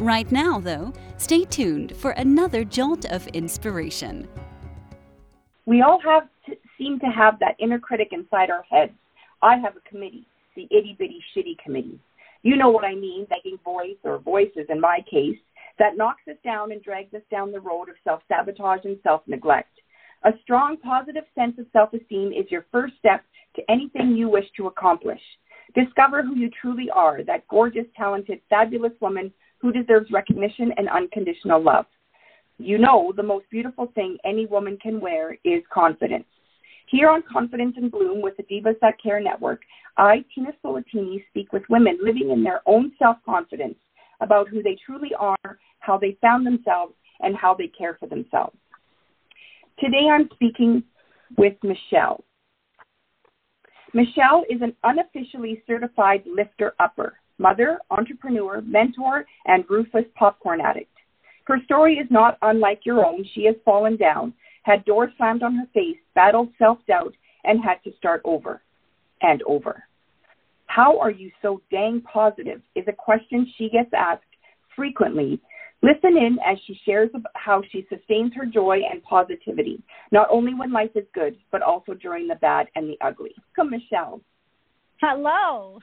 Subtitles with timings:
[0.00, 4.26] Right now, though, stay tuned for another jolt of inspiration.
[5.66, 8.94] We all have to, seem to have that inner critic inside our heads.
[9.42, 10.26] I have a committee,
[10.56, 12.00] the itty bitty shitty committee.
[12.42, 15.36] You know what I mean, begging voice or voices in my case,
[15.78, 19.20] that knocks us down and drags us down the road of self sabotage and self
[19.26, 19.80] neglect.
[20.24, 23.22] A strong, positive sense of self esteem is your first step
[23.56, 25.20] to anything you wish to accomplish.
[25.74, 31.62] Discover who you truly are, that gorgeous, talented, fabulous woman who deserves recognition and unconditional
[31.62, 31.86] love.
[32.58, 36.26] You know, the most beautiful thing any woman can wear is confidence.
[36.88, 39.62] Here on Confidence in Bloom with the Divas That Care Network,
[39.96, 43.76] I, Tina Solatini, speak with women living in their own self confidence
[44.20, 48.56] about who they truly are, how they found themselves, and how they care for themselves.
[49.78, 50.82] Today I'm speaking
[51.38, 52.24] with Michelle.
[53.94, 60.92] Michelle is an unofficially certified lifter upper mother, entrepreneur, mentor, and ruthless popcorn addict.
[61.44, 63.24] Her story is not unlike your own.
[63.34, 67.82] She has fallen down, had doors slammed on her face, battled self doubt, and had
[67.84, 68.62] to start over
[69.22, 69.82] and over.
[70.66, 72.60] How are you so dang positive?
[72.76, 74.22] Is a question she gets asked
[74.76, 75.40] frequently.
[75.82, 79.82] Listen in as she shares how she sustains her joy and positivity,
[80.12, 83.34] not only when life is good, but also during the bad and the ugly.
[83.56, 84.20] Come, Michelle.
[85.00, 85.80] Hello.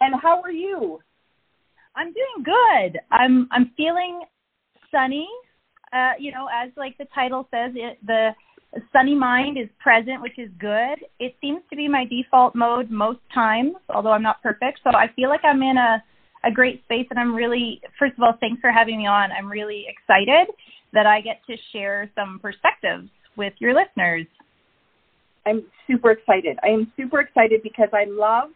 [0.00, 1.00] And how are you?
[1.96, 3.00] I'm doing good.
[3.10, 4.22] I'm I'm feeling
[4.90, 5.28] sunny.
[5.92, 8.30] Uh, you know, as like the title says, it, the
[8.92, 10.96] sunny mind is present, which is good.
[11.18, 14.80] It seems to be my default mode most times, although I'm not perfect.
[14.84, 16.02] So I feel like I'm in a
[16.44, 19.32] a great space, and I'm really, first of all, thanks for having me on.
[19.32, 20.54] I'm really excited
[20.92, 24.26] that I get to share some perspectives with your listeners.
[25.46, 26.58] I'm super excited.
[26.62, 28.50] I am super excited because I love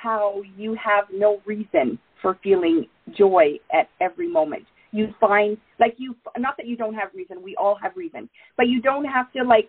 [0.00, 4.64] how you have no reason for feeling joy at every moment.
[4.92, 8.68] You find like you not that you don't have reason, we all have reason, but
[8.68, 9.68] you don't have to like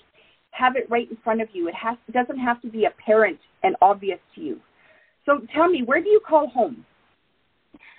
[0.52, 1.68] have it right in front of you.
[1.68, 4.60] It has it doesn't have to be apparent and obvious to you.
[5.26, 6.86] So tell me, where do you call home?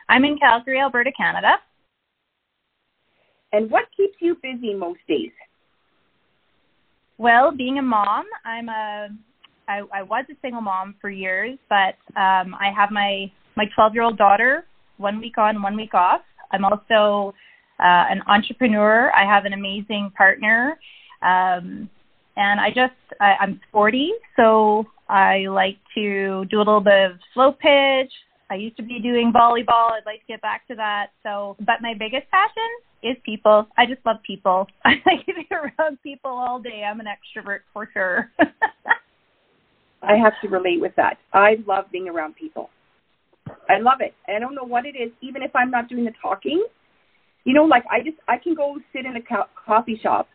[0.09, 1.53] I'm in Calgary, Alberta, Canada.
[3.53, 5.31] And what keeps you busy most days?
[7.19, 9.09] Well, being a mom, I'm a
[9.69, 13.95] I, I was a single mom for years, but um, I have my my 12
[13.95, 14.65] year old daughter,
[14.97, 16.23] one week on, one week off.
[16.53, 17.35] I'm also
[17.79, 19.13] uh, an entrepreneur.
[19.15, 20.79] I have an amazing partner,
[21.23, 21.89] um,
[22.37, 27.19] and I just I, I'm 40, so I like to do a little bit of
[27.35, 28.13] slow pitch.
[28.51, 29.93] I used to be doing volleyball.
[29.93, 31.09] I'd like to get back to that.
[31.23, 32.69] So, but my biggest passion
[33.03, 33.67] is people.
[33.79, 34.67] I just love people.
[34.85, 36.85] I like to be around people all day.
[36.85, 38.31] I'm an extrovert for sure.
[40.03, 41.19] I have to relate with that.
[41.33, 42.71] I love being around people.
[43.69, 44.15] I love it.
[44.29, 46.65] I don't know what it is, even if I'm not doing the talking.
[47.45, 50.29] You know, like I just I can go sit in a co- coffee shop,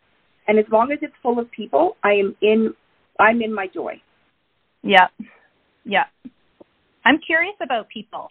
[0.46, 2.74] and as long as it's full of people, I am in.
[3.18, 4.00] I'm in my joy.
[4.82, 5.08] Yeah,
[5.84, 6.04] yeah.
[7.04, 8.30] I'm curious about people.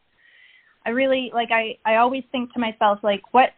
[0.86, 1.50] I really like.
[1.52, 3.50] I I always think to myself like, what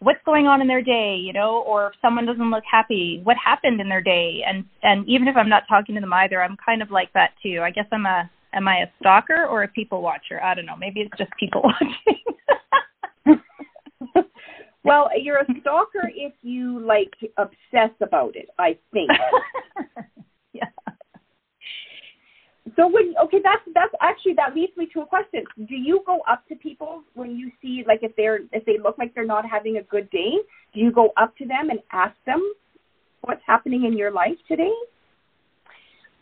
[0.00, 3.36] what's going on in their day, you know, or if someone doesn't look happy, what
[3.42, 4.42] happened in their day?
[4.46, 7.30] And and even if I'm not talking to them either, I'm kind of like that
[7.42, 7.60] too.
[7.62, 10.42] I guess I'm a am I a stalker or a people watcher?
[10.42, 10.76] I don't know.
[10.76, 11.62] Maybe it's just people
[13.26, 13.36] watching.
[14.84, 19.10] well, you're a stalker if you like obsess about it, I think.
[22.76, 25.44] So when okay, that's that's actually that leads me to a question.
[25.56, 28.98] Do you go up to people when you see like if they're if they look
[28.98, 30.32] like they're not having a good day?
[30.74, 32.40] Do you go up to them and ask them
[33.22, 34.72] what's happening in your life today?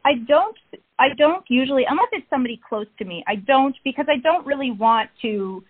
[0.05, 0.56] I don't
[0.99, 3.25] I don't usually unless it's somebody close to me.
[3.27, 5.62] I don't because I don't really want to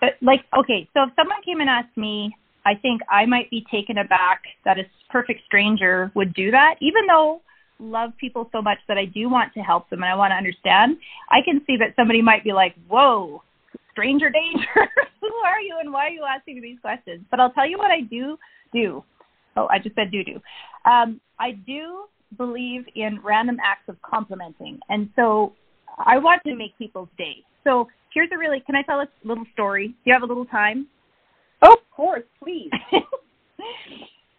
[0.00, 2.34] but like okay, so if someone came and asked me,
[2.66, 7.06] I think I might be taken aback that a perfect stranger would do that even
[7.06, 7.42] though
[7.82, 10.36] love people so much that I do want to help them and I want to
[10.36, 10.96] understand,
[11.30, 13.42] I can see that somebody might be like, whoa,
[13.90, 14.66] stranger danger.
[15.20, 17.24] Who are you and why are you asking me these questions?
[17.30, 18.38] But I'll tell you what I do
[18.72, 19.04] do.
[19.56, 20.40] Oh, I just said do do.
[20.90, 22.04] Um, I do
[22.38, 24.80] believe in random acts of complimenting.
[24.88, 25.52] And so
[25.98, 27.44] I want to make people's day.
[27.64, 29.88] So here's a really, can I tell a little story?
[29.88, 30.86] Do you have a little time?
[31.60, 32.70] Oh, of course, please.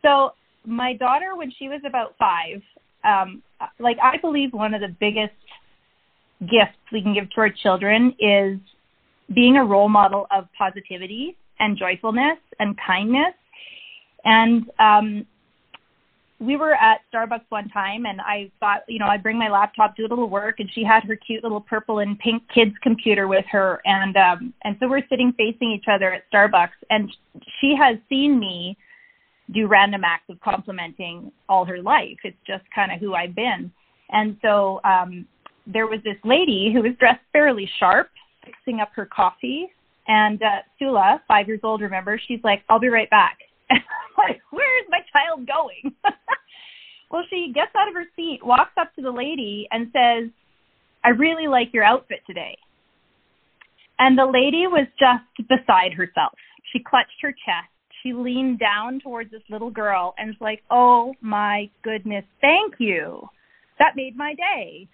[0.03, 0.33] So
[0.65, 2.61] my daughter, when she was about five,
[3.03, 3.41] um,
[3.79, 5.33] like I believe one of the biggest
[6.41, 8.59] gifts we can give to our children is
[9.33, 13.33] being a role model of positivity and joyfulness and kindness.
[14.25, 15.25] And um,
[16.39, 19.95] we were at Starbucks one time and I thought, you know, I'd bring my laptop,
[19.95, 23.27] do a little work, and she had her cute little purple and pink kids computer
[23.27, 27.09] with her and um and so we're sitting facing each other at Starbucks and
[27.61, 28.77] she has seen me
[29.51, 32.17] do random acts of complimenting all her life.
[32.23, 33.71] It's just kind of who I've been.
[34.09, 35.27] And so um
[35.65, 38.09] there was this lady who was dressed fairly sharp,
[38.45, 39.67] fixing up her coffee.
[40.07, 43.37] And uh, Sula, five years old, remember, she's like, I'll be right back.
[44.49, 45.95] where is my child going?
[47.11, 50.29] well, she gets out of her seat, walks up to the lady, and says,
[51.03, 52.57] I really like your outfit today.
[53.99, 56.33] And the lady was just beside herself.
[56.71, 57.72] She clutched her chest.
[58.03, 63.27] She leaned down towards this little girl and was like, Oh my goodness, thank you.
[63.79, 64.87] That made my day.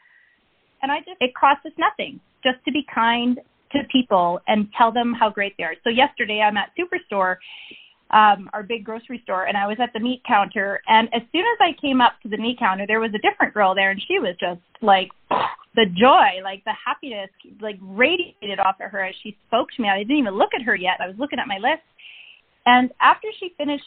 [0.82, 3.40] And I just, it cost us nothing just to be kind
[3.74, 5.76] to people and tell them how great they are.
[5.84, 7.38] So yesterday I'm at Superstore
[8.12, 10.82] um, our big grocery store, and I was at the meat counter.
[10.88, 13.54] And as soon as I came up to the meat counter, there was a different
[13.54, 15.10] girl there, and she was just like
[15.76, 17.30] the joy, like the happiness,
[17.62, 19.90] like radiated off of her as she spoke to me.
[19.90, 20.98] I didn't even look at her yet.
[21.00, 21.84] I was looking at my list.
[22.66, 23.84] And after she finished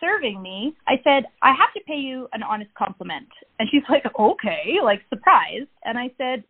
[0.00, 3.28] serving me, I said, I have to pay you an honest compliment.
[3.58, 5.68] And she's like, okay, like surprised.
[5.84, 6.44] And I said,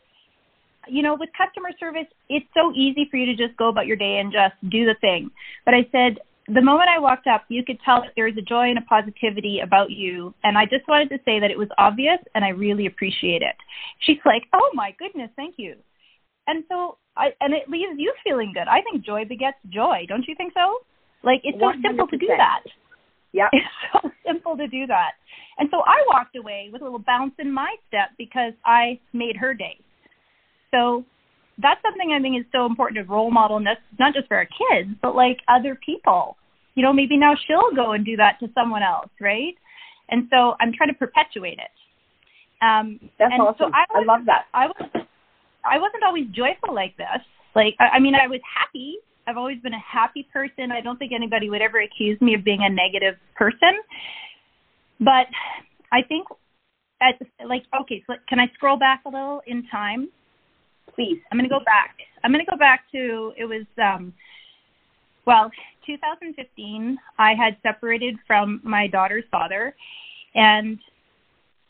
[0.89, 3.97] you know, with customer service, it's so easy for you to just go about your
[3.97, 5.31] day and just do the thing.
[5.65, 6.19] But I said,
[6.53, 8.83] the moment I walked up, you could tell that there was a joy and a
[8.83, 10.35] positivity about you.
[10.43, 13.55] And I just wanted to say that it was obvious and I really appreciate it.
[14.01, 15.77] She's like, oh my goodness, thank you.
[16.47, 18.67] And so, I, and it leaves you feeling good.
[18.67, 20.07] I think joy begets joy.
[20.09, 20.79] Don't you think so?
[21.23, 21.83] Like, it's so 100%.
[21.83, 22.63] simple to do that.
[23.33, 23.49] Yeah.
[23.53, 25.13] It's so simple to do that.
[25.59, 29.37] And so I walked away with a little bounce in my step because I made
[29.37, 29.79] her day.
[30.71, 31.05] So
[31.59, 34.47] that's something I think is so important to role model, That's not just for our
[34.47, 36.37] kids, but like other people
[36.75, 39.55] you know, maybe now she'll go and do that to someone else, right?
[40.09, 41.71] And so I'm trying to perpetuate it.
[42.65, 43.57] Um, That's and awesome.
[43.59, 44.45] So I, was, I love that.
[44.55, 44.91] I was,
[45.65, 47.21] I wasn't always joyful like this.
[47.55, 48.97] Like, I, I mean, I was happy.
[49.27, 50.73] I've always been a happy person.
[50.73, 53.79] I don't think anybody would ever accuse me of being a negative person.
[54.99, 55.27] But
[55.93, 56.27] I think,
[57.01, 57.15] at
[57.49, 60.09] like, okay, so can I scroll back a little in time?
[60.95, 61.19] Please.
[61.31, 61.97] I'm going to go back.
[62.23, 64.13] I'm going to go back to it was um
[65.27, 65.51] well,
[65.87, 69.75] 2015, I had separated from my daughter's father
[70.35, 70.79] and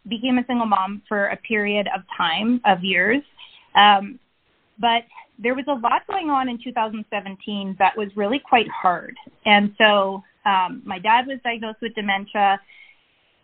[0.08, 3.22] became a single mom for a period of time, of years.
[3.74, 4.18] Um,
[4.80, 5.04] but
[5.38, 9.14] there was a lot going on in 2017 that was really quite hard.
[9.46, 12.60] And so um, my dad was diagnosed with dementia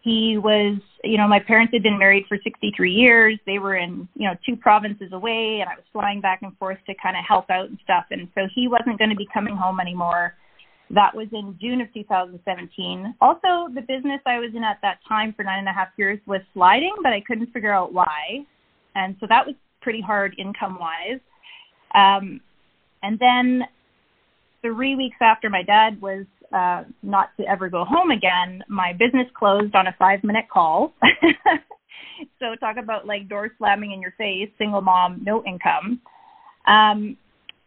[0.06, 3.40] he was, you know, my parents had been married for 63 years.
[3.44, 6.78] They were in, you know, two provinces away, and I was flying back and forth
[6.86, 8.04] to kind of help out and stuff.
[8.12, 10.34] And so he wasn't going to be coming home anymore.
[10.90, 13.16] That was in June of 2017.
[13.20, 16.20] Also, the business I was in at that time for nine and a half years
[16.24, 18.46] was sliding, but I couldn't figure out why.
[18.94, 19.56] And so that was
[19.86, 21.20] pretty hard income wise.
[21.94, 22.40] Um,
[23.04, 23.62] and then
[24.60, 29.28] three weeks after my dad was uh, not to ever go home again, my business
[29.38, 30.92] closed on a five minute call.
[32.40, 36.00] so talk about like door slamming in your face, single mom, no income.
[36.66, 37.16] Um,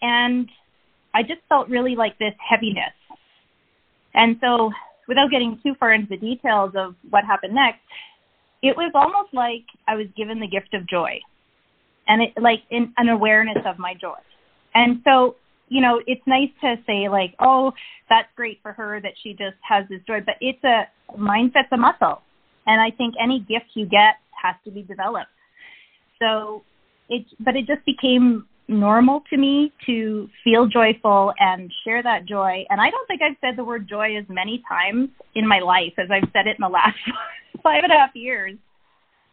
[0.02, 0.50] and
[1.14, 2.92] I just felt really like this heaviness.
[4.14, 4.72] And so
[5.08, 7.80] without getting too far into the details of what happened next,
[8.62, 11.22] it was almost like I was given the gift of joy
[12.10, 14.18] and it like in an awareness of my joy.
[14.76, 15.36] And so
[15.70, 17.72] you know, it's nice to say like, oh,
[18.10, 20.88] that's great for her that she just has this joy, but it's a
[21.18, 22.22] mindset's a muscle,
[22.66, 25.30] and I think any gift you get has to be developed.
[26.20, 26.64] So
[27.08, 32.66] it, but it just became normal to me to feel joyful and share that joy.
[32.70, 35.94] And I don't think I've said the word joy as many times in my life
[35.98, 36.98] as I've said it in the last
[37.64, 38.56] five and a half years.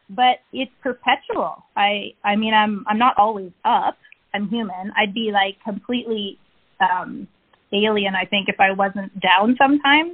[0.09, 1.65] But it's perpetual.
[1.77, 3.97] I I mean I'm I'm not always up,
[4.35, 4.93] I'm human.
[4.97, 6.39] I'd be like completely
[6.81, 7.27] um,
[7.73, 10.13] alien, I think, if I wasn't down sometimes.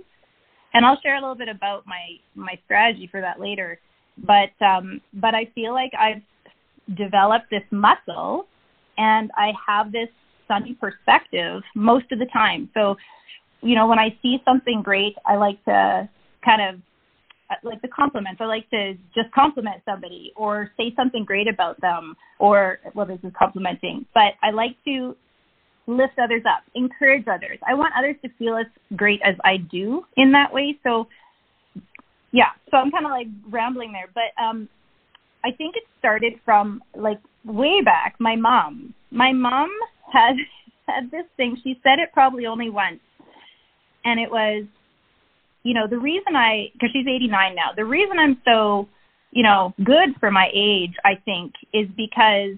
[0.75, 3.78] And I'll share a little bit about my my strategy for that later.
[4.18, 6.22] But um, but I feel like I've
[6.96, 8.46] developed this muscle,
[8.96, 10.08] and I have this
[10.49, 12.70] sunny perspective most of the time.
[12.75, 12.96] So,
[13.61, 16.08] you know, when I see something great, I like to
[16.44, 16.80] kind of
[17.62, 18.40] like the compliments.
[18.40, 23.18] I like to just compliment somebody or say something great about them or well this
[23.23, 24.06] is complimenting.
[24.14, 25.16] But I like to
[25.87, 27.59] lift others up, encourage others.
[27.66, 28.66] I want others to feel as
[28.97, 30.78] great as I do in that way.
[30.82, 31.09] So
[32.32, 34.68] yeah, so I'm kind of like rambling there, but um,
[35.44, 38.16] I think it started from like way back.
[38.18, 39.71] My mom, my mom
[40.12, 40.37] had
[40.87, 41.56] had this thing.
[41.62, 43.00] She said it probably only once,
[44.04, 44.64] and it was,
[45.62, 47.71] you know, the reason I because she's 89 now.
[47.76, 48.88] The reason I'm so,
[49.31, 52.57] you know, good for my age, I think, is because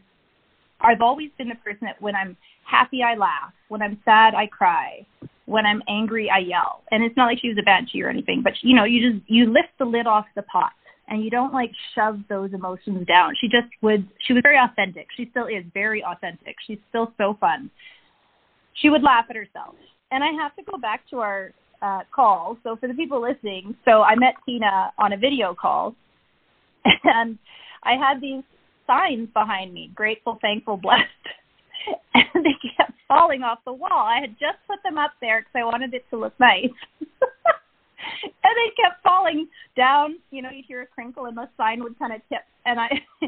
[0.81, 3.53] I've always been the person that when I'm happy, I laugh.
[3.69, 5.07] When I'm sad, I cry.
[5.47, 6.83] When I'm angry, I yell.
[6.91, 9.31] And it's not like she was a banshee or anything, but you know, you just
[9.31, 10.73] you lift the lid off the pot
[11.09, 13.35] and you don't like shove those emotions down.
[13.41, 15.09] She just would she was very authentic.
[15.17, 16.57] She still is very authentic.
[16.67, 17.71] She's still so fun.
[18.81, 19.75] She would laugh at herself.
[20.11, 21.53] And I have to go back to our
[21.85, 22.57] uh call.
[22.63, 25.95] So for the people listening, so I met Tina on a video call
[27.05, 27.39] and
[27.83, 28.43] I had these
[28.87, 31.05] signs behind me, grateful, thankful, blessed.
[32.15, 34.07] and they kept falling off the wall.
[34.07, 36.71] I had just put them up there because I wanted it to look nice.
[38.45, 40.17] and they kept falling down.
[40.31, 42.43] You know, you'd hear a crinkle and the sign would kind of tip.
[42.67, 42.89] And I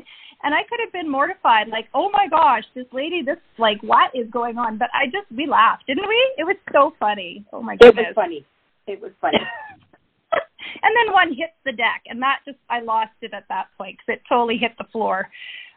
[0.42, 4.10] and I could have been mortified, like, oh my gosh, this lady, this like what
[4.14, 4.78] is going on?
[4.78, 6.34] But I just we laughed, didn't we?
[6.38, 7.44] It was so funny.
[7.52, 8.06] Oh my goodness.
[8.06, 8.46] It was funny.
[8.86, 9.38] It was funny.
[10.82, 13.98] and then one hits the deck, and that just I lost it at that point
[13.98, 15.28] because it totally hit the floor.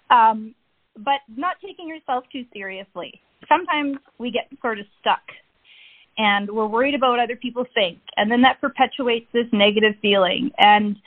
[0.10, 0.56] Um,
[0.98, 3.22] but not taking yourself too seriously.
[3.48, 5.22] Sometimes we get sort of stuck
[6.20, 7.98] and we're worried about what other people think.
[8.18, 10.52] And then that perpetuates this negative feeling.
[10.58, 10.98] And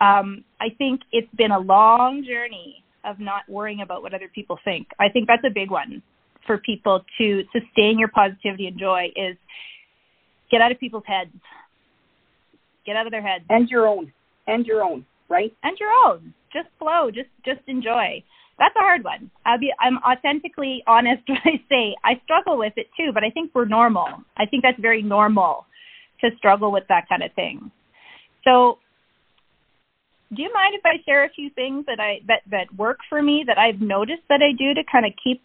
[0.00, 4.58] um, I think it's been a long journey of not worrying about what other people
[4.64, 4.88] think.
[4.98, 6.02] I think that's a big one
[6.46, 9.36] for people to sustain your positivity and joy is
[10.50, 11.30] get out of people's heads.
[12.84, 13.44] Get out of their heads.
[13.48, 14.12] And your own.
[14.48, 15.54] And your own, right?
[15.62, 16.34] And your own.
[16.52, 17.10] Just flow.
[17.12, 18.22] Just just enjoy
[18.58, 19.30] that's a hard one.
[19.44, 23.30] I'll be I'm authentically honest when I say I struggle with it too, but I
[23.30, 24.06] think we're normal.
[24.36, 25.66] I think that's very normal
[26.22, 27.70] to struggle with that kind of thing.
[28.44, 28.78] So
[30.34, 33.22] do you mind if I share a few things that I that that work for
[33.22, 35.42] me that I've noticed that I do to kind of keep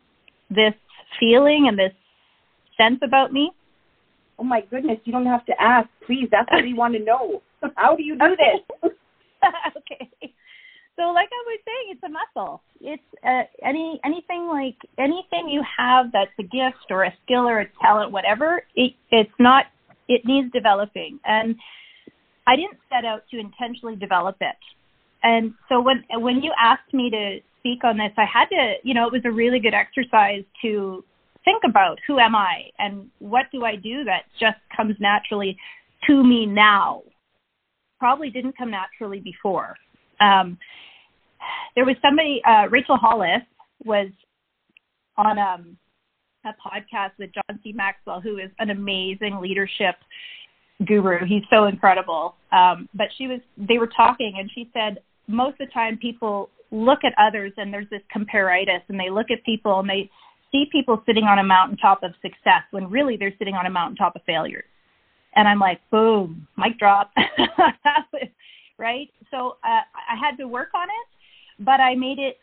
[0.50, 0.74] this
[1.20, 1.94] feeling and this
[2.78, 3.52] sense about me?
[4.40, 5.88] Oh my goodness, you don't have to ask.
[6.08, 7.42] Please, that's what we want to know.
[7.76, 8.92] How do you do this?
[9.78, 10.34] okay
[11.02, 12.62] so like I was saying, it's a muscle.
[12.80, 17.62] It's uh, any anything like anything you have that's a gift or a skill or
[17.62, 18.64] a talent, whatever.
[18.76, 19.66] It it's not.
[20.08, 21.56] It needs developing, and
[22.46, 24.58] I didn't set out to intentionally develop it.
[25.24, 28.76] And so when when you asked me to speak on this, I had to.
[28.84, 31.04] You know, it was a really good exercise to
[31.46, 35.58] think about who am I and what do I do that just comes naturally
[36.06, 37.02] to me now.
[37.98, 39.76] Probably didn't come naturally before.
[40.20, 40.58] Um,
[41.76, 43.44] there was somebody, uh, Rachel Hollis
[43.84, 44.08] was
[45.18, 45.78] on um,
[46.46, 47.72] a podcast with John C.
[47.72, 49.96] Maxwell, who is an amazing leadership
[50.86, 51.26] guru.
[51.26, 52.36] He's so incredible.
[52.52, 56.50] Um, but she was, they were talking, and she said most of the time people
[56.72, 60.10] look at others and there's this comparitis, and they look at people and they
[60.52, 64.16] see people sitting on a mountaintop of success when really they're sitting on a mountaintop
[64.16, 64.64] of failure.
[65.36, 67.12] And I'm like, boom, mic drop.
[68.78, 69.08] right?
[69.30, 71.11] So uh, I had to work on it
[71.64, 72.38] but I made it.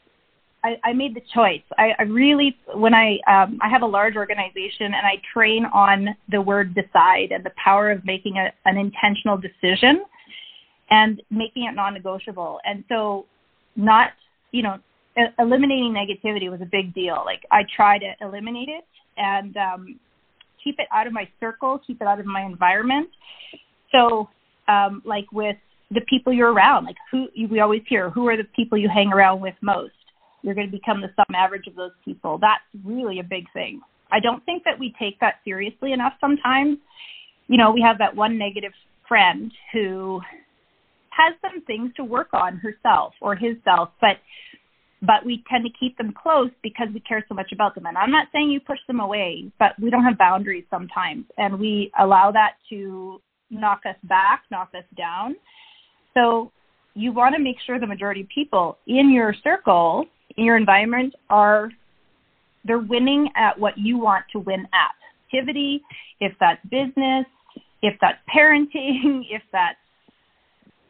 [0.64, 1.62] I, I made the choice.
[1.78, 6.16] I, I really, when I, um, I have a large organization and I train on
[6.30, 10.04] the word decide and the power of making a, an intentional decision
[10.90, 12.58] and making it non-negotiable.
[12.64, 13.26] And so,
[13.76, 14.10] not,
[14.50, 14.78] you know,
[15.38, 17.22] eliminating negativity was a big deal.
[17.24, 18.84] Like I try to eliminate it
[19.16, 20.00] and um,
[20.62, 23.08] keep it out of my circle, keep it out of my environment.
[23.92, 24.28] So,
[24.66, 25.56] um, like with
[25.90, 26.84] the people you're around.
[26.84, 29.92] Like who we always hear, who are the people you hang around with most?
[30.42, 32.38] You're going to become the sum average of those people.
[32.38, 33.80] That's really a big thing.
[34.10, 36.78] I don't think that we take that seriously enough sometimes.
[37.48, 38.72] You know, we have that one negative
[39.06, 40.20] friend who
[41.10, 44.18] has some things to work on herself or his self, but
[45.00, 47.86] but we tend to keep them close because we care so much about them.
[47.86, 51.58] And I'm not saying you push them away, but we don't have boundaries sometimes and
[51.60, 55.36] we allow that to knock us back, knock us down.
[56.18, 56.50] So
[56.94, 60.04] you want to make sure the majority of people in your circle,
[60.36, 61.70] in your environment, are
[62.64, 64.94] they're winning at what you want to win at.
[65.26, 65.82] Activity,
[66.20, 67.26] if that's business,
[67.82, 69.76] if that's parenting, if that's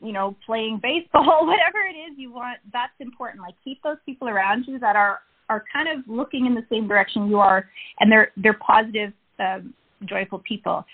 [0.01, 3.43] you know playing baseball, whatever it is you want, that's important.
[3.43, 5.21] Like keep those people around you that are
[5.51, 7.69] are kind of looking in the same direction you are,
[8.01, 9.75] and they're they're positive, um,
[10.07, 10.87] joyful people.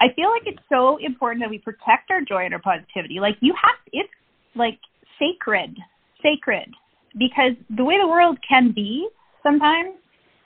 [0.00, 3.18] I feel like it's so important that we protect our joy and our positivity.
[3.20, 4.12] Like you have, it's
[4.54, 4.78] like
[5.18, 5.76] sacred,
[6.22, 6.68] sacred,
[7.18, 9.08] because the way the world can be
[9.42, 9.94] sometimes,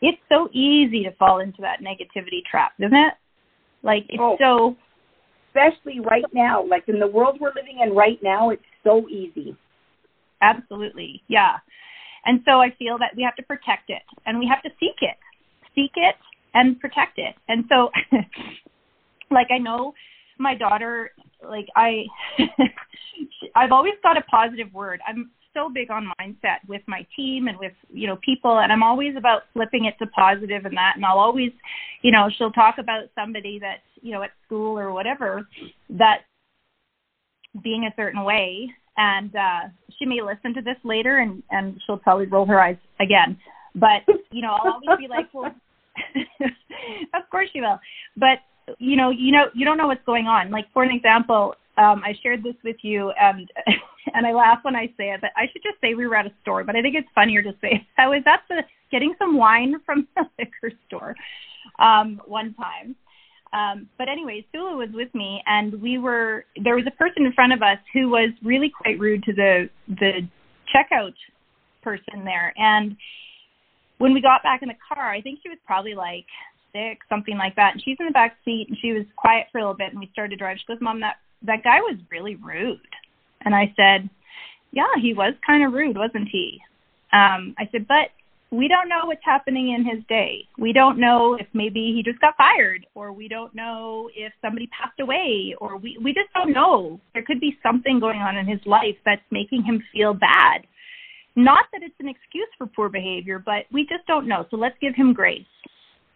[0.03, 3.15] it's so easy to fall into that negativity trap, isn't it?
[3.83, 4.37] Like it's oh.
[4.41, 4.77] so,
[5.49, 9.57] especially right now, like in the world we're living in right now, it's so easy.
[10.43, 11.23] Absolutely.
[11.29, 11.57] Yeah.
[12.25, 15.03] And so I feel that we have to protect it and we have to seek
[15.03, 15.17] it.
[15.75, 16.17] Seek it
[16.55, 17.35] and protect it.
[17.49, 17.91] And so
[19.31, 19.95] like I know
[20.39, 21.11] my daughter
[21.49, 22.05] like I
[23.55, 25.01] I've always got a positive word.
[25.07, 28.83] I'm so big on mindset with my team and with you know people and i'm
[28.83, 31.51] always about flipping it to positive and that and i'll always
[32.03, 35.47] you know she'll talk about somebody that's you know at school or whatever
[35.89, 36.21] that
[37.63, 39.61] being a certain way and uh
[39.99, 43.37] she may listen to this later and and she'll probably roll her eyes again
[43.75, 45.53] but you know i'll always be like well
[47.15, 47.79] of course she will
[48.17, 48.39] but
[48.79, 52.03] you know you know you don't know what's going on like for an example um,
[52.05, 53.51] I shared this with you, and
[54.15, 56.27] and I laugh when I say it, but I should just say we were at
[56.27, 56.65] a store.
[56.65, 60.07] But I think it's funnier to say I was at the getting some wine from
[60.15, 61.15] the liquor store
[61.79, 62.97] um, one time.
[63.53, 67.33] Um, but anyway, Sula was with me, and we were there was a person in
[67.33, 70.29] front of us who was really quite rude to the the
[70.75, 71.15] checkout
[71.83, 72.97] person there, and
[73.99, 76.27] when we got back in the car, I think she was probably like
[76.73, 77.73] sick, something like that.
[77.73, 80.01] And she's in the back seat, and she was quiet for a little bit, and
[80.01, 80.59] we started to drive.
[80.59, 82.81] She goes, "Mom, that that guy was really rude.
[83.43, 84.09] And I said,
[84.73, 86.61] yeah, he was kind of rude, wasn't he?
[87.13, 88.11] Um, I said, but
[88.53, 90.47] we don't know what's happening in his day.
[90.59, 94.69] We don't know if maybe he just got fired or we don't know if somebody
[94.69, 97.01] passed away or we, we just don't know.
[97.15, 100.63] There could be something going on in his life that's making him feel bad.
[101.37, 104.47] Not that it's an excuse for poor behavior, but we just don't know.
[104.51, 105.45] So let's give him grace.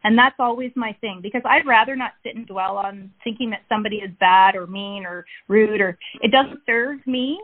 [0.04, 3.62] And that's always my thing because I'd rather not sit and dwell on thinking that
[3.68, 7.40] somebody is bad or mean or rude or it doesn't serve me.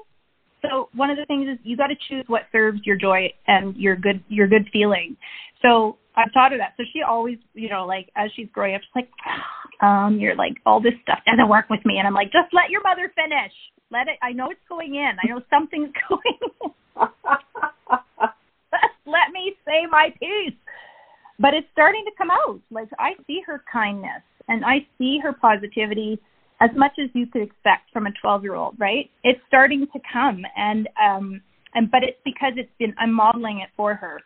[0.63, 3.75] So one of the things is you got to choose what serves your joy and
[3.77, 5.17] your good your good feeling.
[5.63, 6.75] So I've taught her that.
[6.77, 9.09] So she always, you know, like as she's growing up, she's like,
[9.83, 12.69] um, you're like all this stuff doesn't work with me, and I'm like, just let
[12.69, 13.53] your mother finish.
[13.91, 14.19] Let it.
[14.23, 15.13] I know it's going in.
[15.23, 16.39] I know something's going.
[19.07, 20.55] let me say my piece
[21.41, 22.61] but it's starting to come out.
[22.71, 26.21] Like I see her kindness and I see her positivity
[26.61, 29.11] as much as you could expect from a 12 year old, right?
[29.25, 31.41] It's starting to come and, um,
[31.75, 34.21] and, but it's because it's been, I'm modeling it for her.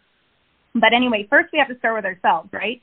[0.75, 2.81] But anyway, first we have to start with ourselves, right?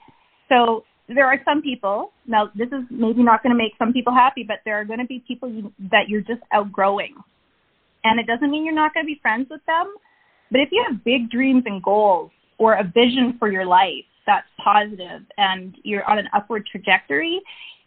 [0.47, 4.13] So there are some people, now this is maybe not going to make some people
[4.13, 7.15] happy, but there are going to be people you, that you're just outgrowing.
[8.05, 9.93] And it doesn't mean you're not going to be friends with them.
[10.51, 14.47] But if you have big dreams and goals or a vision for your life, that's
[14.63, 17.41] positive and you're on an upward trajectory,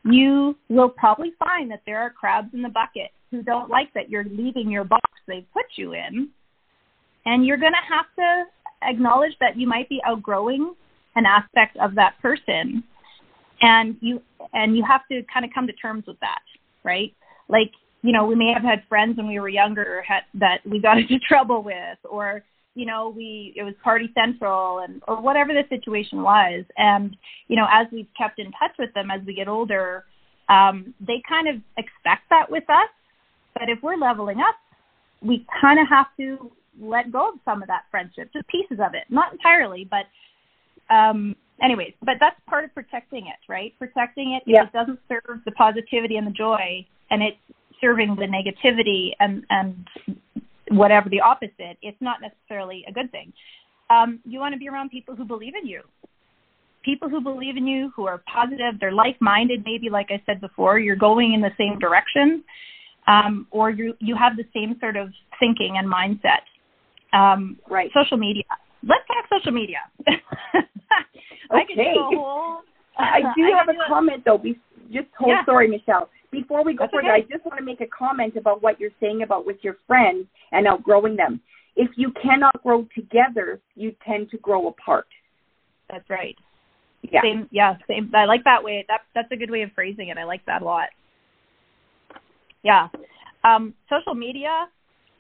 [0.05, 4.11] you will probably find that there are crabs in the bucket who don't like that
[4.11, 6.29] you're leaving your box they've put you in.
[7.27, 8.44] And you're going to have to
[8.87, 10.75] acknowledge that you might be outgrowing
[11.16, 12.85] an aspect of that person
[13.61, 14.20] and you
[14.53, 16.42] and you have to kind of come to terms with that
[16.85, 17.14] right
[17.49, 17.70] like
[18.03, 20.99] you know we may have had friends when we were younger had, that we got
[20.99, 22.42] into trouble with or
[22.74, 26.64] you know we it was party central and or whatever the situation was.
[26.76, 27.16] And
[27.48, 30.04] you know as we've kept in touch with them as we get older
[30.48, 32.90] um they kind of expect that with us.
[33.54, 34.56] But if we're leveling up
[35.22, 38.94] we kind of have to let go of some of that friendship just pieces of
[38.94, 39.04] it.
[39.08, 40.06] Not entirely but
[40.94, 43.72] um anyways but that's part of protecting it right?
[43.78, 44.62] Protecting it yeah.
[44.62, 47.38] if it doesn't serve the positivity and the joy and it's
[47.80, 49.87] serving the negativity and and
[50.68, 53.33] whatever the opposite, it's not necessarily a good thing.
[53.90, 55.83] Um, you want to be around people who believe in you,
[56.85, 59.62] people who believe in you, who are positive, they're like-minded.
[59.64, 62.42] Maybe, like I said before, you're going in the same direction,
[63.07, 66.44] um, or you you have the same sort of thinking and mindset.
[67.12, 67.90] Um, right.
[67.94, 68.44] Social media.
[68.83, 69.79] Let's talk social media.
[71.50, 72.61] I do a whole.
[72.98, 74.38] I do I have a comment though.
[74.38, 74.59] Be,
[74.92, 75.31] just hold.
[75.31, 75.44] Yeah.
[75.44, 77.25] Sorry, Michelle before we go That's further, okay.
[77.27, 80.27] I just want to make a comment about what you're saying about with your friends
[80.53, 81.40] and outgrowing them.
[81.77, 85.07] If you cannot grow together, you tend to grow apart.
[85.90, 86.37] That's right.
[87.03, 87.23] Yeah.
[87.23, 87.49] Same.
[87.51, 87.77] Yeah.
[87.88, 88.11] Same.
[88.14, 88.85] I like that way.
[88.88, 90.18] That that's a good way of phrasing it.
[90.18, 90.88] I like that a lot.
[92.62, 92.88] Yeah.
[93.42, 94.66] Um, social media.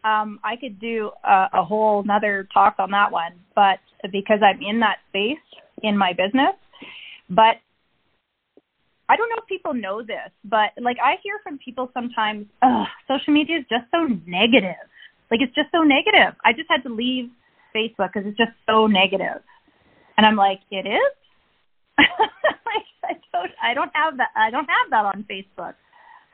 [0.04, 3.78] Um, I could do a, a whole another talk on that one, but
[4.12, 5.38] because I'm in that space
[5.82, 6.54] in my business,
[7.30, 7.56] but
[9.08, 12.86] I don't know if people know this, but like I hear from people sometimes, Ugh,
[13.08, 14.80] social media is just so negative.
[15.30, 16.34] Like it's just so negative.
[16.44, 17.30] I just had to leave
[17.76, 19.42] Facebook because it's just so negative.
[20.16, 21.14] and I'm like, it is.
[21.98, 24.30] like I don't, I don't have that.
[24.36, 25.74] I don't have that on Facebook.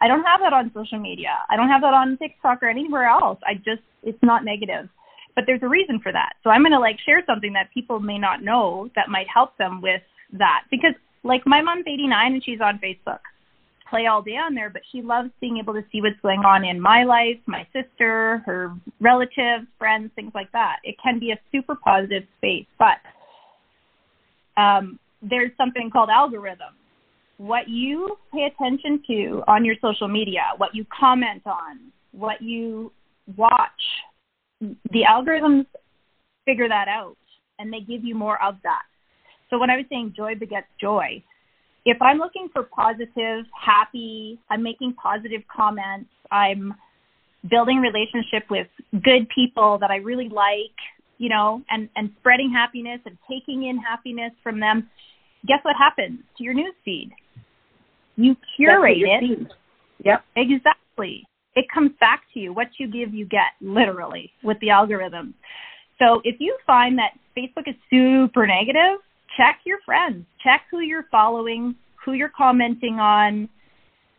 [0.01, 1.37] I don't have that on social media.
[1.51, 3.39] I don't have that on TikTok or anywhere else.
[3.47, 4.89] I just it's not negative.
[5.35, 6.35] But there's a reason for that.
[6.43, 9.57] So I'm going to like share something that people may not know that might help
[9.59, 10.03] them with
[10.33, 13.21] that because like my mom's 89 and she's on Facebook.
[13.89, 16.65] play all day on there, but she loves being able to see what's going on
[16.65, 20.77] in my life, my sister, her relatives, friends, things like that.
[20.85, 22.99] It can be a super positive space, but
[24.57, 26.75] um, there's something called algorithm.
[27.39, 32.93] What you pay attention to on your social media, what you comment on, what you
[33.37, 33.71] watch,
[34.61, 35.67] the algorithms
[36.45, 37.17] figure that out
[37.59, 38.83] and they give you more of that.
[39.51, 41.23] So when I was saying joy begets joy,
[41.85, 46.75] if I'm looking for positive, happy, I'm making positive comments, I'm
[47.49, 48.69] building relationship with
[49.03, 50.77] good people that I really like,
[51.19, 54.89] you know, and and spreading happiness and taking in happiness from them,
[55.47, 57.11] guess what happens to your news feed?
[58.17, 59.53] You curate it.
[60.05, 60.25] Yep.
[60.37, 61.27] Exactly.
[61.57, 62.53] It comes back to you.
[62.53, 65.35] What you give, you get, literally, with the algorithm.
[65.99, 68.99] So if you find that Facebook is super negative,
[69.37, 73.49] check your friends, check who you're following, who you're commenting on,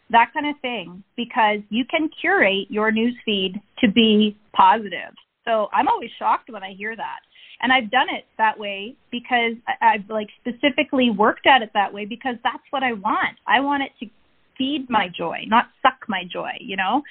[0.10, 5.14] that kind of thing, because you can curate your news feed to be positive.
[5.46, 7.20] So I'm always shocked when I hear that.
[7.62, 12.06] And I've done it that way because I've like specifically worked at it that way
[12.06, 13.38] because that's what I want.
[13.48, 14.10] I want it to
[14.58, 17.04] feed my joy, not suck my joy, you know?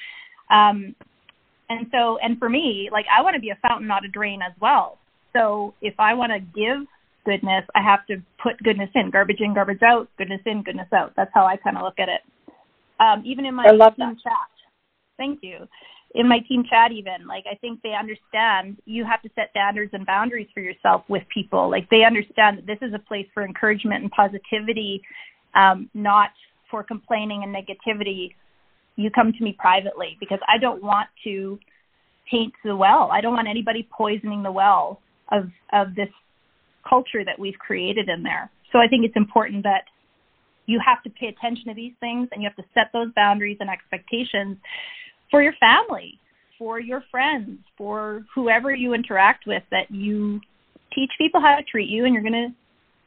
[0.50, 0.94] Um,
[1.68, 4.40] and so, and for me, like I want to be a fountain, not a drain
[4.42, 4.98] as well.
[5.32, 6.86] So if I want to give
[7.24, 11.12] goodness, I have to put goodness in, garbage in, garbage out, goodness in, goodness out.
[11.16, 12.20] That's how I kind of look at it.
[12.98, 14.22] Um, even in my I love team that.
[14.22, 14.48] chat.
[15.16, 15.66] Thank you.
[16.14, 19.92] In my team chat, even like I think they understand you have to set standards
[19.94, 21.70] and boundaries for yourself with people.
[21.70, 25.02] Like they understand that this is a place for encouragement and positivity,
[25.54, 26.30] um, not
[26.70, 28.34] for complaining and negativity.
[28.96, 31.58] You come to me privately because I don't want to
[32.30, 33.10] taint the well.
[33.12, 36.08] I don't want anybody poisoning the well of of this
[36.90, 38.50] culture that we've created in there.
[38.72, 39.84] So I think it's important that
[40.66, 43.56] you have to pay attention to these things and you have to set those boundaries
[43.60, 44.56] and expectations
[45.30, 46.18] for your family,
[46.58, 50.40] for your friends, for whoever you interact with that you
[50.94, 52.54] teach people how to treat you and you're going to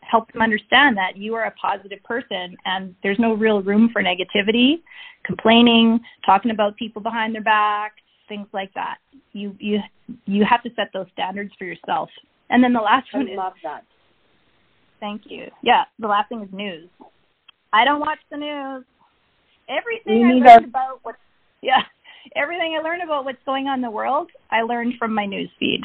[0.02, 4.04] help them understand that you are a positive person and there's no real room for
[4.04, 4.82] negativity,
[5.26, 7.93] complaining, talking about people behind their back,
[8.28, 8.98] things like that.
[9.32, 9.80] You you
[10.26, 12.10] you have to set those standards for yourself.
[12.54, 13.84] And then the last I one is love that.
[15.00, 15.48] thank you.
[15.63, 16.88] Yeah, the last thing is news.
[17.74, 18.86] I don't watch the news.
[19.68, 20.46] Everything Me I neither.
[20.62, 21.16] learned about what
[21.63, 21.82] yeah,
[22.36, 25.50] everything I learned about what's going on in the world, I learned from my news
[25.60, 25.82] feed.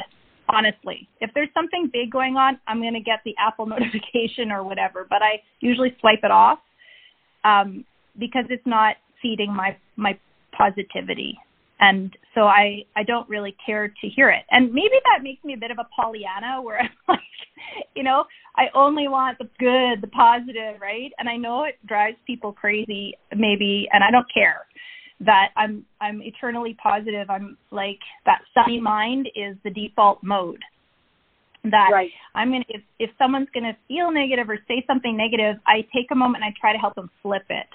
[0.47, 4.63] Honestly, if there's something big going on, I'm going to get the Apple notification or
[4.63, 6.59] whatever, but I usually swipe it off
[7.43, 7.83] um,
[8.19, 10.19] because it's not feeding my my
[10.55, 11.35] positivity
[11.79, 14.43] and so I I don't really care to hear it.
[14.51, 17.19] And maybe that makes me a bit of a Pollyanna, where I'm like,
[17.95, 21.11] you know, I only want the good, the positive, right?
[21.17, 24.65] And I know it drives people crazy, maybe, and I don't care
[25.21, 27.29] that I'm I'm eternally positive.
[27.29, 30.61] I'm like that sunny mind is the default mode.
[31.63, 32.11] That Right.
[32.35, 36.15] I'm gonna if if someone's gonna feel negative or say something negative, I take a
[36.15, 37.67] moment and I try to help them flip it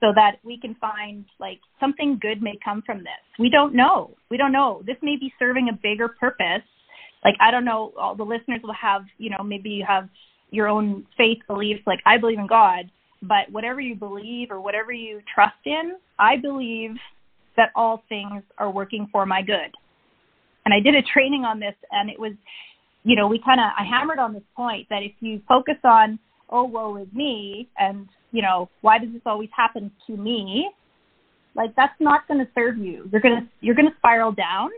[0.00, 3.22] so that we can find like something good may come from this.
[3.38, 4.16] We don't know.
[4.30, 4.82] We don't know.
[4.86, 6.62] This may be serving a bigger purpose.
[7.24, 10.08] Like I don't know, all the listeners will have, you know, maybe you have
[10.50, 12.90] your own faith beliefs like I believe in God,
[13.22, 16.92] but whatever you believe or whatever you trust in, I believe
[17.56, 19.70] that all things are working for my good.
[20.64, 22.32] And I did a training on this and it was
[23.02, 26.18] you know, we kind of I hammered on this point that if you focus on
[26.48, 30.70] oh woe is me and you know why does this always happen to me?
[31.54, 33.08] Like that's not going to serve you.
[33.10, 34.70] You're going to you're going to spiral down.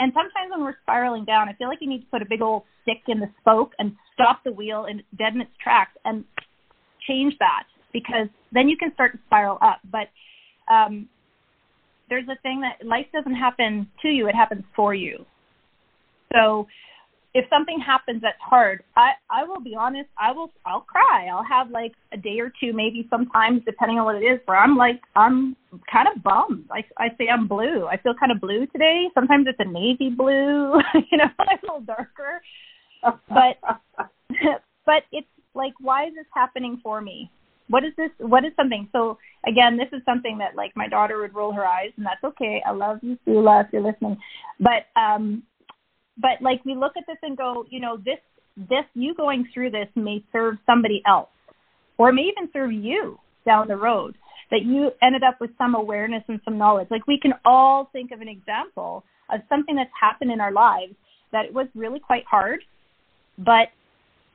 [0.00, 2.42] And sometimes when we're spiraling down i feel like you need to put a big
[2.42, 6.24] old stick in the spoke and stop the wheel and dead in its tracks and
[7.06, 9.80] change that because then you can start to spiral up.
[9.90, 10.08] But
[10.72, 11.08] um
[12.08, 15.24] there's a thing that life doesn't happen to you it happens for you.
[16.32, 16.66] So
[17.34, 21.28] if something happens that's hard, I I will be honest, I will I'll cry.
[21.32, 24.58] I'll have like a day or two, maybe sometimes depending on what it is, where
[24.58, 25.56] I'm like I'm
[25.90, 26.66] kind of bummed.
[26.70, 27.86] I I say I'm blue.
[27.86, 29.08] I feel kind of blue today.
[29.14, 30.74] Sometimes it's a navy blue,
[31.10, 32.42] you know, a little darker.
[33.02, 33.56] But
[34.86, 37.30] but it's like why is this happening for me?
[37.68, 39.16] What is this what is something so
[39.48, 42.62] again, this is something that like my daughter would roll her eyes and that's okay.
[42.66, 44.18] I love you, Sula, if you're listening.
[44.60, 45.44] But um
[46.18, 48.18] but like we look at this and go, you know, this
[48.56, 51.30] this you going through this may serve somebody else
[51.96, 54.16] or may even serve you down the road
[54.50, 56.88] that you ended up with some awareness and some knowledge.
[56.90, 60.94] Like we can all think of an example of something that's happened in our lives
[61.32, 62.60] that it was really quite hard,
[63.38, 63.68] but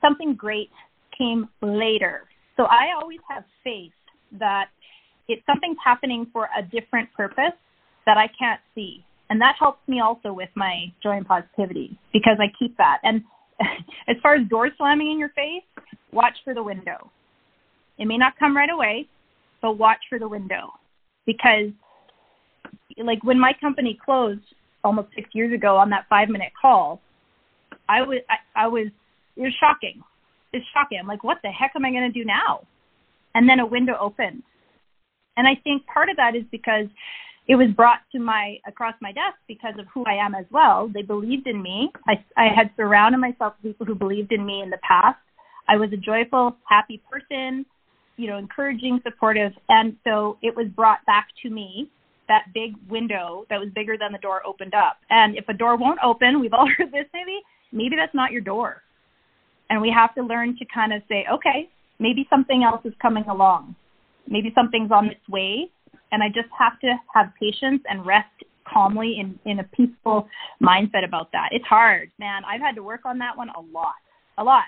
[0.02, 0.72] something great
[1.16, 2.24] came later.
[2.58, 3.92] So I always have faith
[4.40, 4.66] that
[5.28, 7.54] it's something's happening for a different purpose
[8.08, 9.06] that I can't see.
[9.30, 13.00] And that helps me also with my joy and positivity because I keep that.
[13.04, 13.24] And
[14.08, 15.64] as far as door slamming in your face,
[16.12, 17.12] watch for the window.
[17.98, 19.08] It may not come right away,
[19.62, 20.72] but watch for the window
[21.26, 21.72] because
[23.04, 24.42] like when my company closed
[24.84, 27.02] almost six years ago on that five minute call,
[27.90, 28.88] I was I, I was
[29.36, 30.02] it was shocking.
[30.54, 30.98] It's shocking.
[31.00, 32.66] I'm like, what the heck am I going to do now?
[33.36, 34.42] And then a window opened,
[35.36, 36.88] and I think part of that is because
[37.48, 40.90] it was brought to my across my desk because of who I am as well.
[40.94, 41.92] They believed in me.
[42.08, 45.20] I I had surrounded myself with people who believed in me in the past.
[45.68, 47.66] I was a joyful, happy person,
[48.16, 51.90] you know, encouraging, supportive, and so it was brought back to me
[52.28, 54.98] that big window that was bigger than the door opened up.
[55.10, 57.40] And if a door won't open, we've all heard this maybe,
[57.72, 58.84] maybe that's not your door.
[59.70, 63.26] And we have to learn to kind of say, okay, maybe something else is coming
[63.26, 63.76] along.
[64.28, 65.70] Maybe something's on its way.
[66.12, 68.30] And I just have to have patience and rest
[68.72, 70.28] calmly in, in a peaceful
[70.62, 71.50] mindset about that.
[71.52, 72.44] It's hard, man.
[72.46, 73.96] I've had to work on that one a lot,
[74.38, 74.66] a lot.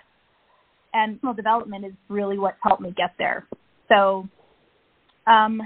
[0.94, 3.46] And personal development is really what's helped me get there.
[3.90, 4.28] So,
[5.28, 5.62] um,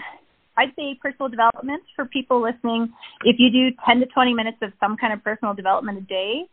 [0.58, 2.94] I'd say personal development for people listening.
[3.24, 6.44] If you do 10 to 20 minutes of some kind of personal development a day,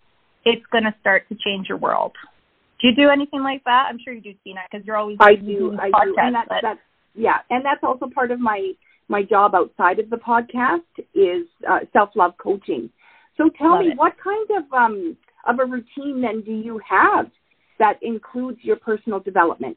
[0.45, 2.13] it's going to start to change your world.
[2.81, 3.87] Do you do anything like that?
[3.91, 5.19] I'm sure you do, Tina, because you're always.
[5.21, 5.77] I do.
[5.79, 6.61] I do, and that's, but...
[6.63, 6.81] that's
[7.15, 8.73] yeah, and that's also part of my
[9.11, 10.81] my job outside of the podcast
[11.15, 12.89] is uh, self love coaching.
[13.37, 13.99] So tell Love me, it.
[13.99, 17.27] what kind of um of a routine then do you have
[17.79, 19.77] that includes your personal development?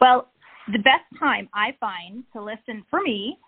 [0.00, 0.28] Well,
[0.72, 3.38] the best time I find to listen for me,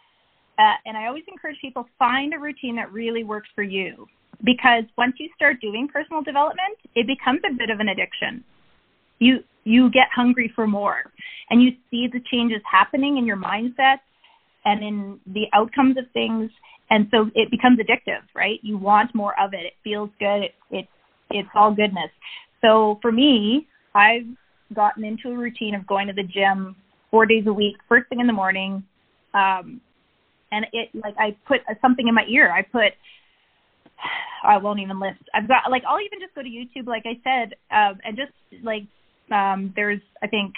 [0.59, 4.07] uh, and I always encourage people find a routine that really works for you
[4.45, 8.45] because once you start doing personal development, it becomes a bit of an addiction.
[9.19, 11.13] You you get hungry for more,
[11.51, 13.99] and you see the changes happening in your mindset
[14.65, 16.51] and in the outcomes of things,
[16.91, 18.59] and so it becomes addictive, right?
[18.63, 19.67] You want more of it.
[19.67, 20.43] It feels good.
[20.43, 20.89] It, it
[21.31, 22.11] it's all goodness.
[22.63, 24.27] So for me, I've
[24.75, 26.77] gotten into a routine of going to the gym
[27.11, 28.83] four days a week, first thing in the morning.
[29.35, 29.81] Um,
[30.51, 32.51] and it like I put something in my ear.
[32.53, 32.93] I put
[34.45, 35.21] I won't even list.
[35.35, 38.33] I've got like I'll even just go to YouTube, like I said, um, and just
[38.65, 38.85] like
[39.31, 40.55] um, there's I think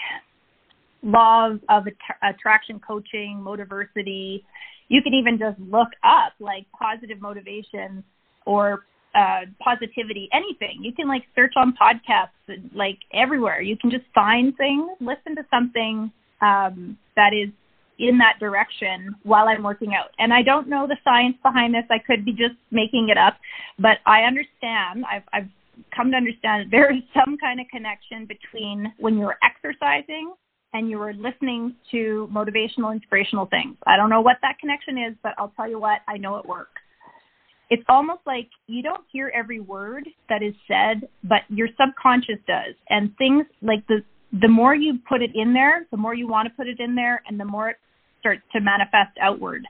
[1.03, 4.43] laws of att- attraction coaching, motiversity.
[4.89, 8.03] You can even just look up like positive motivation
[8.45, 10.79] or uh, positivity, anything.
[10.83, 13.61] You can like search on podcasts, like everywhere.
[13.61, 17.51] You can just find things, listen to something um, that is
[17.99, 20.11] in that direction while I'm working out.
[20.19, 21.85] And I don't know the science behind this.
[21.91, 23.37] I could be just making it up,
[23.79, 25.05] but I understand.
[25.11, 25.49] I've, I've
[25.95, 30.33] come to understand that there is some kind of connection between when you're exercising
[30.73, 33.77] and you are listening to motivational, inspirational things.
[33.87, 36.47] I don't know what that connection is, but I'll tell you what, I know it
[36.47, 36.81] works.
[37.71, 42.75] It's almost like you don't hear every word that is said, but your subconscious does.
[42.89, 44.03] And things like the
[44.41, 46.95] the more you put it in there, the more you want to put it in
[46.95, 47.77] there, and the more it
[48.21, 49.67] starts to manifest outward.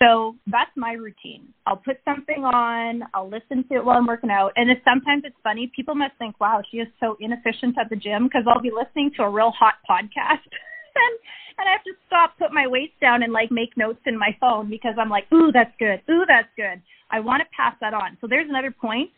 [0.00, 1.54] So that's my routine.
[1.66, 4.52] I'll put something on, I'll listen to it while I'm working out.
[4.56, 5.70] And it's, sometimes it's funny.
[5.74, 9.12] People must think, wow, she is so inefficient at the gym because I'll be listening
[9.16, 10.44] to a real hot podcast.
[10.94, 11.18] and
[11.56, 14.36] and I have to stop, put my weights down, and like make notes in my
[14.40, 16.00] phone because I'm like, ooh, that's good.
[16.10, 16.82] Ooh, that's good.
[17.10, 18.18] I want to pass that on.
[18.20, 19.10] So there's another point: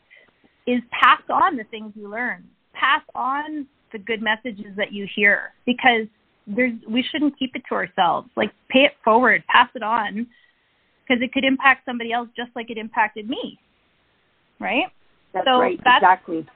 [0.67, 2.45] is pass on the things you learn.
[2.75, 6.07] Pass on the good messages that you hear because
[6.47, 8.29] there's we shouldn't keep it to ourselves.
[8.37, 10.27] Like pay it forward, pass it on
[11.07, 13.59] because it could impact somebody else just like it impacted me.
[14.59, 14.85] Right?
[15.33, 16.47] That's so right, that's, exactly.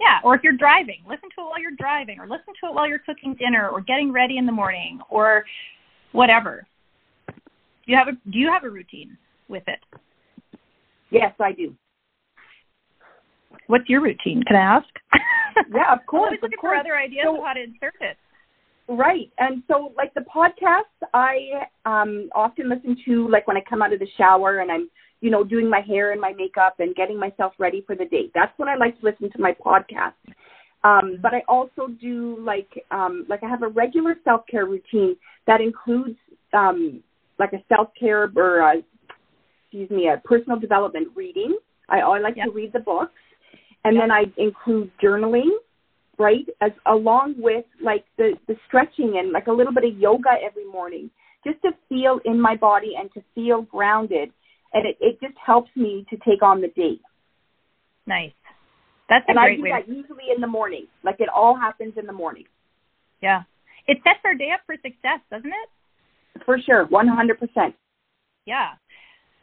[0.00, 2.74] Yeah, or if you're driving, listen to it while you're driving or listen to it
[2.74, 5.44] while you're cooking dinner or getting ready in the morning or
[6.12, 6.66] whatever.
[7.28, 7.34] Do
[7.92, 9.16] you have a do you have a routine
[9.48, 9.78] with it?
[11.10, 11.74] Yes, I do.
[13.68, 14.42] What's your routine?
[14.46, 14.86] Can I ask?
[15.72, 16.26] Yeah, of course.
[16.28, 18.16] always looking of for other ideas So- of how to insert it.
[18.88, 19.32] Right.
[19.38, 23.92] And so like the podcasts I um often listen to like when I come out
[23.92, 27.18] of the shower and I'm, you know, doing my hair and my makeup and getting
[27.18, 28.30] myself ready for the day.
[28.34, 30.12] That's when I like to listen to my podcast.
[30.84, 35.16] Um, but I also do like um like I have a regular self care routine
[35.46, 36.18] that includes
[36.52, 37.02] um
[37.38, 38.82] like a self care or a,
[39.62, 41.56] excuse me, a personal development reading.
[41.88, 42.46] I I like Yep.
[42.46, 43.12] to read the books.
[43.84, 44.02] And Yep.
[44.02, 45.50] then I include journaling
[46.18, 46.46] right?
[46.60, 50.66] As along with like the the stretching and like a little bit of yoga every
[50.66, 51.10] morning,
[51.46, 54.30] just to feel in my body and to feel grounded,
[54.72, 56.98] and it it just helps me to take on the day.
[58.06, 58.32] Nice.
[59.08, 59.70] That's a And I do way.
[59.70, 60.86] that usually in the morning.
[61.02, 62.44] Like it all happens in the morning.
[63.22, 63.42] Yeah.
[63.86, 66.42] it sets our day up for success, doesn't it?
[66.44, 67.74] For sure, one hundred percent.
[68.46, 68.70] Yeah.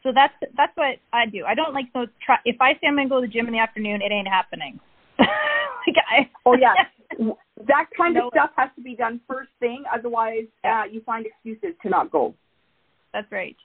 [0.02, 1.44] So that's that's what I do.
[1.46, 2.08] I don't like those.
[2.24, 4.28] Try, if I say I'm gonna go to the gym in the afternoon, it ain't
[4.28, 4.80] happening.
[5.86, 6.74] like I, oh yeah,
[7.66, 9.84] that kind of stuff has to be done first thing.
[9.92, 12.34] Otherwise, uh, you find excuses to not go.
[13.12, 13.56] That's right.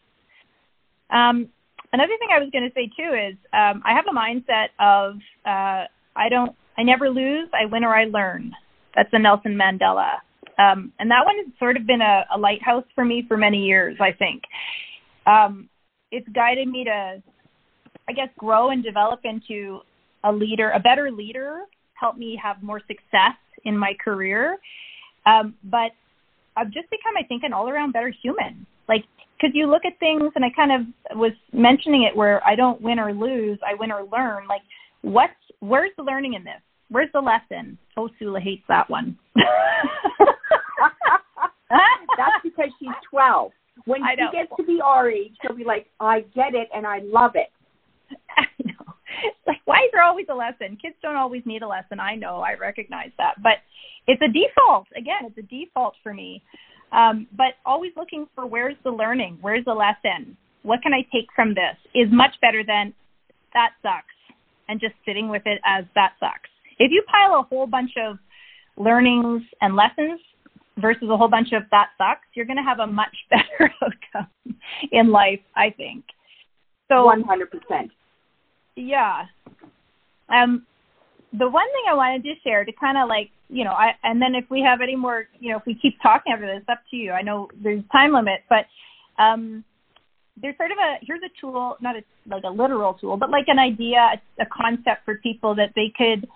[1.09, 1.47] Um,
[1.93, 5.15] another thing I was going to say too is um, I have a mindset of
[5.45, 7.49] uh, I don't, I never lose.
[7.53, 8.51] I win or I learn.
[8.95, 10.15] That's a Nelson Mandela,
[10.57, 13.65] um, and that one has sort of been a, a lighthouse for me for many
[13.65, 13.95] years.
[14.01, 14.41] I think
[15.27, 15.69] um,
[16.11, 17.21] it's guided me to,
[18.09, 19.81] I guess, grow and develop into
[20.23, 21.61] a leader, a better leader.
[21.99, 24.57] Help me have more success in my career.
[25.25, 25.91] Um, but
[26.55, 28.65] I've just become, I think, an all-around better human.
[28.87, 29.03] Like
[29.37, 32.81] because you look at things and I kind of was mentioning it where I don't
[32.81, 34.47] win or lose, I win or learn.
[34.47, 34.61] Like
[35.01, 36.61] what's where's the learning in this?
[36.89, 37.77] Where's the lesson?
[37.97, 39.17] Oh, Sula hates that one.
[41.69, 43.51] That's because she's 12.
[43.85, 46.99] When she gets to be our age, she'll be like, I get it and I
[47.03, 47.49] love it.
[49.47, 50.77] Like, why is there always a lesson?
[50.81, 51.99] Kids don't always need a lesson.
[51.99, 52.41] I know.
[52.41, 53.41] I recognize that.
[53.41, 53.59] But
[54.05, 54.87] it's a default.
[54.95, 56.43] Again, it's a default for me.
[56.91, 61.27] Um, but always looking for where's the learning, where's the lesson, what can I take
[61.35, 62.93] from this is much better than
[63.53, 64.35] that sucks
[64.69, 66.49] and just sitting with it as that sucks.
[66.79, 68.17] If you pile a whole bunch of
[68.77, 70.19] learnings and lessons
[70.77, 74.55] versus a whole bunch of that sucks, you're going to have a much better outcome
[74.91, 76.05] in life, I think.
[76.87, 77.89] So 100%.
[78.77, 79.25] Yeah.
[80.29, 80.65] Um,
[81.33, 84.21] the one thing I wanted to share to kind of like, you know, I and
[84.21, 86.79] then if we have any more, you know, if we keep talking after this, up
[86.91, 87.11] to you.
[87.11, 88.65] I know there's time limit, but
[89.21, 89.63] um,
[90.41, 93.45] there's sort of a here's a tool, not a like a literal tool, but like
[93.47, 96.27] an idea, a, a concept for people that they could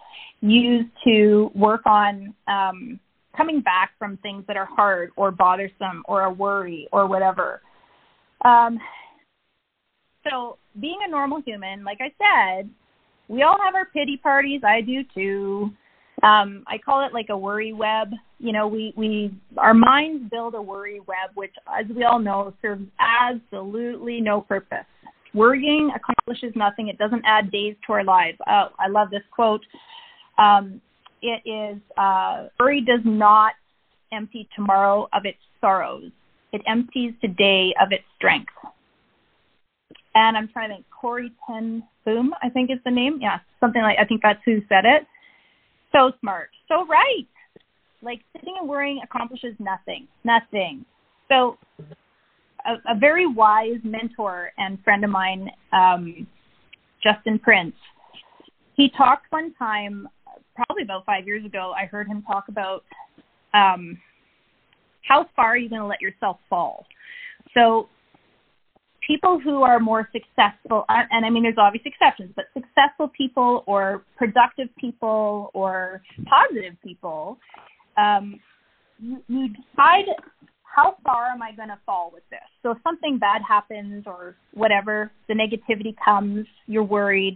[0.41, 2.99] use to work on um,
[3.35, 7.61] coming back from things that are hard or bothersome or a worry or whatever.
[8.43, 8.79] Um,
[10.29, 12.69] so being a normal human, like I said,
[13.27, 14.61] we all have our pity parties.
[14.65, 15.71] I do too.
[16.23, 18.09] Um, I call it like a worry web.
[18.39, 22.53] You know, we we our minds build a worry web, which, as we all know,
[22.61, 24.85] serves absolutely no purpose.
[25.33, 26.89] Worrying accomplishes nothing.
[26.89, 28.37] It doesn't add days to our lives.
[28.47, 29.61] Oh, I love this quote.
[30.37, 30.81] Um,
[31.21, 33.53] it is uh, worry does not
[34.11, 36.11] empty tomorrow of its sorrows.
[36.51, 38.51] It empties today of its strength
[40.15, 43.19] and I'm trying to think Corrie ten Boom, I think is the name.
[43.21, 45.05] Yeah, something like I think that's who said it.
[45.91, 47.27] So smart, so right.
[48.01, 50.85] Like sitting and worrying accomplishes nothing, nothing.
[51.29, 51.57] So
[52.65, 56.25] a, a very wise mentor and friend of mine, um,
[57.03, 57.75] Justin Prince,
[58.73, 60.07] he talked one time,
[60.55, 61.73] probably about five years ago.
[61.77, 62.83] I heard him talk about
[63.53, 63.97] um,
[65.07, 66.85] how far are you going to let yourself fall.
[67.53, 67.89] So
[69.11, 74.03] people who are more successful, and I mean, there's obvious exceptions, but successful people or
[74.17, 77.37] productive people or positive people,
[77.97, 78.39] um,
[78.99, 80.05] you, you decide
[80.63, 82.39] how far am I going to fall with this?
[82.63, 87.35] So if something bad happens or whatever, the negativity comes, you're worried.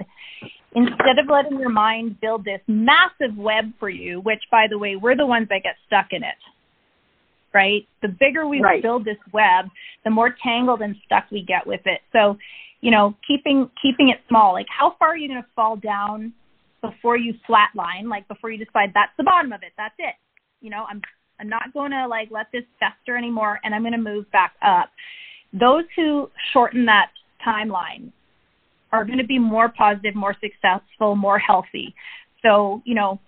[0.74, 4.96] Instead of letting your mind build this massive web for you, which by the way,
[4.96, 6.36] we're the ones that get stuck in it
[7.56, 7.88] right?
[8.02, 8.84] The bigger we right.
[8.84, 9.66] build this web,
[10.04, 12.02] the more tangled and stuck we get with it.
[12.12, 12.38] So,
[12.82, 14.54] you know, keeping keeping it small.
[14.54, 16.34] Like how far are you going to fall down
[16.82, 18.10] before you flatline?
[18.10, 19.72] Like before you decide that's the bottom of it.
[19.78, 20.16] That's it.
[20.62, 21.02] You know, I'm
[21.40, 24.54] I'm not going to like let this fester anymore and I'm going to move back
[24.62, 24.90] up.
[25.54, 27.12] Those who shorten that
[27.48, 28.12] timeline
[28.92, 31.96] are going to be more positive, more successful, more healthy.
[32.42, 33.20] So, you know,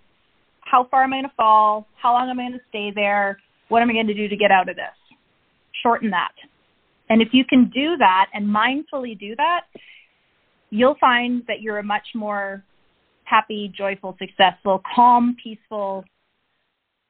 [0.60, 1.86] how far am I going to fall?
[1.96, 3.38] How long am I going to stay there?
[3.68, 4.84] What am I going to do to get out of this?
[5.82, 6.32] Shorten that.
[7.10, 9.62] And if you can do that and mindfully do that,
[10.70, 12.62] you'll find that you're a much more
[13.24, 16.04] happy, joyful, successful, calm, peaceful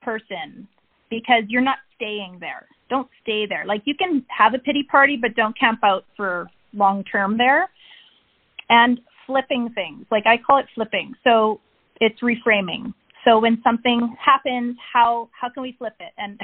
[0.02, 0.68] person
[1.10, 2.66] because you're not staying there.
[2.88, 3.64] Don't stay there.
[3.66, 7.68] Like you can have a pity party, but don't camp out for long term there.
[8.70, 11.14] And flipping things, like I call it flipping.
[11.24, 11.60] So
[12.00, 12.92] it's reframing.
[13.24, 16.12] So when something happens, how how can we flip it?
[16.18, 16.40] And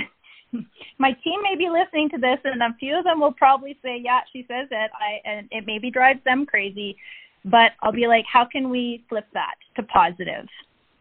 [0.98, 4.00] my team may be listening to this, and a few of them will probably say,
[4.02, 6.96] "Yeah, she says it." I and it maybe drives them crazy,
[7.44, 10.46] but I'll be like, "How can we flip that to positive?"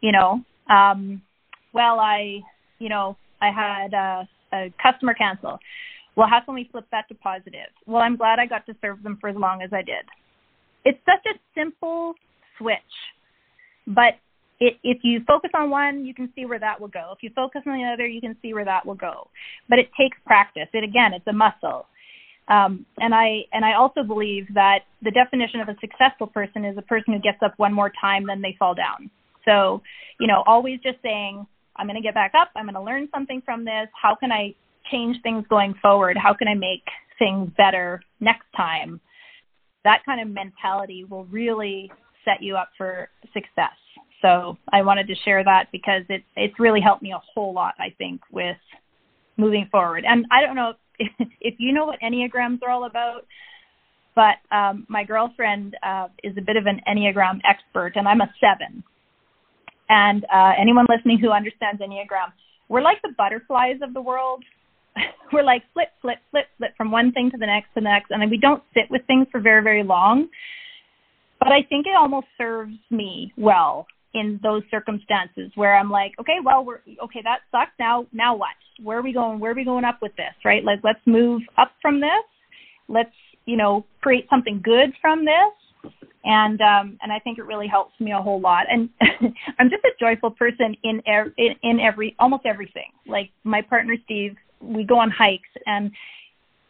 [0.00, 1.22] You know, um,
[1.72, 2.40] well, I,
[2.78, 5.58] you know, I had a, a customer cancel.
[6.16, 7.70] Well, how can we flip that to positive?
[7.86, 10.04] Well, I'm glad I got to serve them for as long as I did.
[10.84, 12.14] It's such a simple
[12.56, 12.78] switch,
[13.86, 14.14] but
[14.60, 17.12] it, if you focus on one, you can see where that will go.
[17.16, 19.28] If you focus on the other, you can see where that will go.
[19.68, 20.68] But it takes practice.
[20.72, 21.86] It again, it's a muscle.
[22.48, 26.76] Um, and I and I also believe that the definition of a successful person is
[26.76, 29.10] a person who gets up one more time than they fall down.
[29.44, 29.82] So,
[30.20, 31.46] you know, always just saying,
[31.76, 32.50] I'm going to get back up.
[32.56, 33.88] I'm going to learn something from this.
[34.00, 34.54] How can I
[34.90, 36.16] change things going forward?
[36.16, 36.84] How can I make
[37.18, 39.00] things better next time?
[39.84, 41.90] That kind of mentality will really
[42.24, 43.76] set you up for success.
[44.24, 47.74] So I wanted to share that because it's it's really helped me a whole lot,
[47.78, 48.56] I think, with
[49.36, 50.04] moving forward.
[50.08, 53.26] And I don't know if, if you know what enneagrams are all about,
[54.14, 58.32] but um, my girlfriend uh, is a bit of an enneagram expert, and I'm a
[58.40, 58.82] seven.
[59.90, 62.32] And uh, anyone listening who understands enneagram,
[62.70, 64.42] we're like the butterflies of the world.
[65.34, 68.10] we're like flip, flip, flip, flip from one thing to the next to the next,
[68.10, 70.28] and we don't sit with things for very, very long.
[71.40, 76.38] But I think it almost serves me well in those circumstances where I'm like, okay,
[76.42, 77.20] well, we're okay.
[77.22, 77.72] That sucks.
[77.78, 78.54] Now, now what?
[78.82, 79.40] Where are we going?
[79.40, 80.34] Where are we going up with this?
[80.44, 80.64] Right?
[80.64, 82.24] Like, let's move up from this.
[82.88, 83.14] Let's,
[83.46, 85.92] you know, create something good from this.
[86.24, 88.66] And um, and I think it really helps me a whole lot.
[88.70, 88.88] And
[89.58, 92.92] I'm just a joyful person in, er- in in every almost everything.
[93.06, 95.90] Like my partner Steve, we go on hikes, and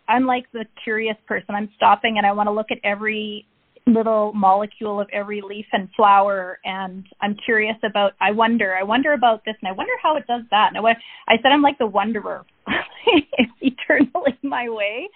[0.09, 1.55] I'm like the curious person.
[1.55, 3.47] I'm stopping and I want to look at every
[3.87, 9.13] little molecule of every leaf and flower and I'm curious about I wonder I wonder
[9.13, 10.71] about this and I wonder how it does that.
[10.75, 10.91] And I,
[11.29, 12.45] I said I'm like the wonderer
[13.07, 15.09] it's eternally my way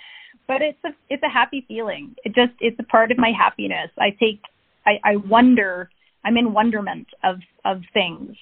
[0.47, 2.15] but it's a it's a happy feeling.
[2.25, 3.91] It just it's a part of my happiness.
[3.99, 4.41] I take
[4.87, 5.89] I, I wonder
[6.25, 8.37] I'm in wonderment of of things.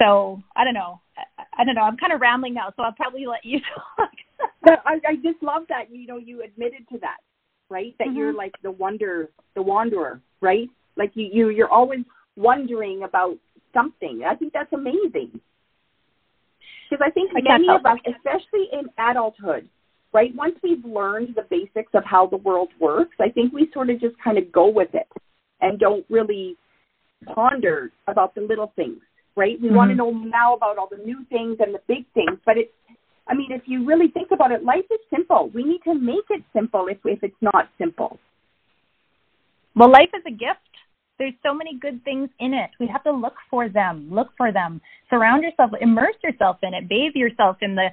[0.00, 1.00] So I don't know.
[1.16, 1.82] I, I don't know.
[1.82, 3.60] I'm kind of rambling now so I'll probably let you
[3.96, 4.10] talk.
[4.62, 7.18] But I, I just love that you know you admitted to that
[7.70, 7.94] right?
[7.98, 8.16] That mm-hmm.
[8.16, 10.68] you're like the wonder, the wanderer, right?
[10.96, 12.00] Like you, you, you're always
[12.36, 13.36] wondering about
[13.74, 14.22] something.
[14.28, 15.40] I think that's amazing.
[16.90, 19.68] Because I think I many of us, especially in adulthood,
[20.12, 20.34] right?
[20.34, 24.00] Once we've learned the basics of how the world works, I think we sort of
[24.00, 25.06] just kind of go with it
[25.60, 26.56] and don't really
[27.34, 29.00] ponder about the little things,
[29.36, 29.60] right?
[29.60, 29.76] We mm-hmm.
[29.76, 32.72] want to know now about all the new things and the big things, but it's
[33.28, 35.50] I mean, if you really think about it, life is simple.
[35.54, 38.18] We need to make it simple if if it's not simple.
[39.76, 40.60] Well, life is a gift.
[41.18, 42.70] There's so many good things in it.
[42.78, 44.08] We have to look for them.
[44.10, 44.80] Look for them.
[45.10, 47.88] Surround yourself, immerse yourself in it, bathe yourself in the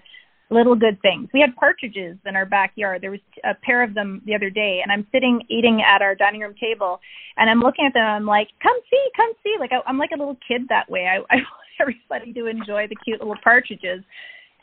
[0.52, 1.28] little good things.
[1.34, 3.02] We had partridges in our backyard.
[3.02, 6.16] There was a pair of them the other day, and I'm sitting eating at our
[6.16, 7.00] dining room table,
[7.38, 8.04] and I'm looking at them.
[8.04, 11.08] I'm like, "Come see, come see!" Like I, I'm like a little kid that way.
[11.08, 11.46] I, I want
[11.80, 14.04] everybody to enjoy the cute little partridges.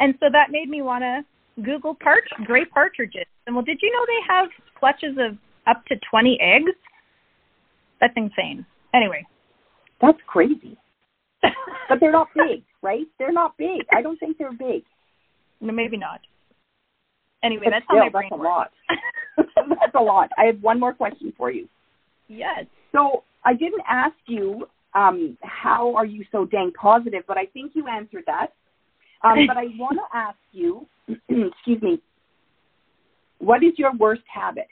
[0.01, 3.27] And so that made me want to Google part gray partridges.
[3.47, 5.37] And well, did you know they have clutches of
[5.67, 6.73] up to 20 eggs?
[8.01, 8.67] That's insane.
[8.95, 9.25] Anyway.
[10.01, 10.77] That's crazy.
[11.89, 13.07] but they're not big, right?
[13.19, 13.83] They're not big.
[13.93, 14.83] I don't think they're big.
[15.61, 16.21] No, maybe not.
[17.45, 18.71] Anyway, but that's still, how my brain that's a lot.
[19.81, 20.31] that's a lot.
[20.39, 21.69] I have one more question for you.
[22.29, 22.67] Yes.
[22.93, 27.73] So I didn't ask you um, how are you so dang positive, but I think
[27.75, 28.49] you answered that.
[29.25, 32.03] Um, but I want to ask you, excuse me,
[33.39, 34.69] what is your worst habit?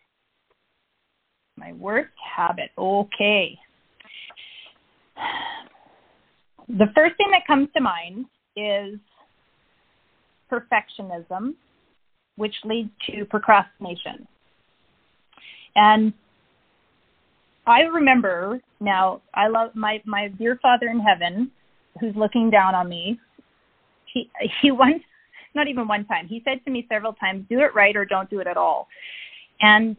[1.57, 2.71] My worst habit.
[2.79, 3.59] Okay.
[6.69, 8.27] The first thing that comes to mind
[8.57, 8.99] is
[10.51, 11.55] perfectionism,
[12.37, 14.27] which leads to procrastination.
[15.75, 16.13] And
[17.67, 21.51] I remember now, I love my, my dear Father in heaven,
[22.01, 23.19] who's looking down on me,
[24.13, 24.31] he
[24.61, 25.03] he once
[25.55, 28.31] not even one time he said to me several times do it right or don't
[28.31, 28.89] do it at all.
[29.61, 29.97] And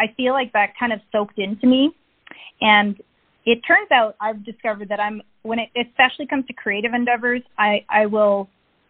[0.00, 1.90] i feel like that kind of soaked into me.
[2.60, 3.00] And
[3.44, 7.84] it turns out i've discovered that i'm when it especially comes to creative endeavors i
[7.88, 8.48] i will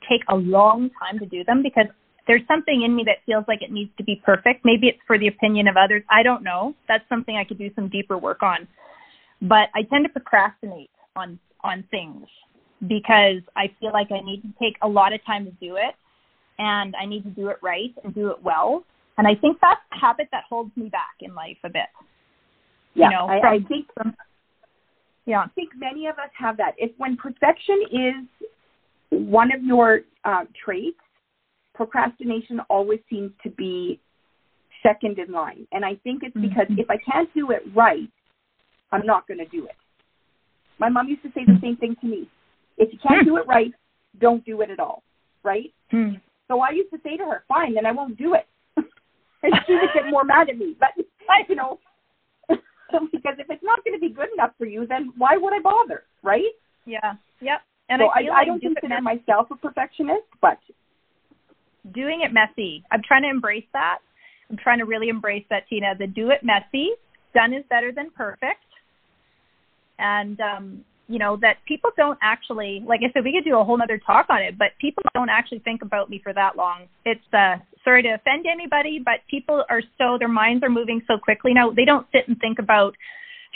[0.08, 1.86] take a long time to do them because
[2.26, 4.64] there's something in me that feels like it needs to be perfect.
[4.64, 6.02] Maybe it's for the opinion of others.
[6.08, 6.74] I don't know.
[6.86, 8.68] That's something i could do some deeper work on.
[9.40, 12.26] But i tend to procrastinate on on things
[12.88, 15.94] because I feel like I need to take a lot of time to do it
[16.58, 18.84] and I need to do it right and do it well.
[19.18, 21.88] And I think that's a habit that holds me back in life a bit.
[22.94, 24.14] Yeah, you know, I, from, I think from,
[25.26, 26.74] yeah, I think many of us have that.
[26.76, 28.48] If when perfection is
[29.10, 30.98] one of your uh, traits,
[31.74, 34.00] procrastination always seems to be
[34.82, 35.66] second in line.
[35.72, 36.80] And I think it's because mm-hmm.
[36.80, 38.10] if I can't do it right,
[38.90, 39.76] I'm not going to do it.
[40.78, 42.28] My mom used to say the same thing to me.
[42.78, 43.28] If you can't hmm.
[43.28, 43.72] do it right,
[44.20, 45.02] don't do it at all,
[45.42, 45.72] right?
[45.90, 46.14] Hmm.
[46.48, 48.46] So I used to say to her, fine, then I won't do it.
[48.76, 50.76] and she would get more mad at me.
[50.78, 50.90] But,
[51.48, 51.78] you know,
[52.48, 55.60] because if it's not going to be good enough for you, then why would I
[55.60, 56.52] bother, right?
[56.84, 57.14] Yeah.
[57.40, 57.60] Yep.
[57.88, 60.58] And so I, I, feel I like don't do consider myself a perfectionist, but
[61.94, 62.84] doing it messy.
[62.90, 63.98] I'm trying to embrace that.
[64.50, 65.94] I'm trying to really embrace that, Tina.
[65.98, 66.90] The do it messy.
[67.34, 68.60] Done is better than perfect.
[69.98, 73.64] And um, you know, that people don't actually like I said, we could do a
[73.64, 76.88] whole other talk on it, but people don't actually think about me for that long.
[77.04, 81.18] It's uh sorry to offend anybody, but people are so their minds are moving so
[81.18, 81.70] quickly now.
[81.70, 82.94] They don't sit and think about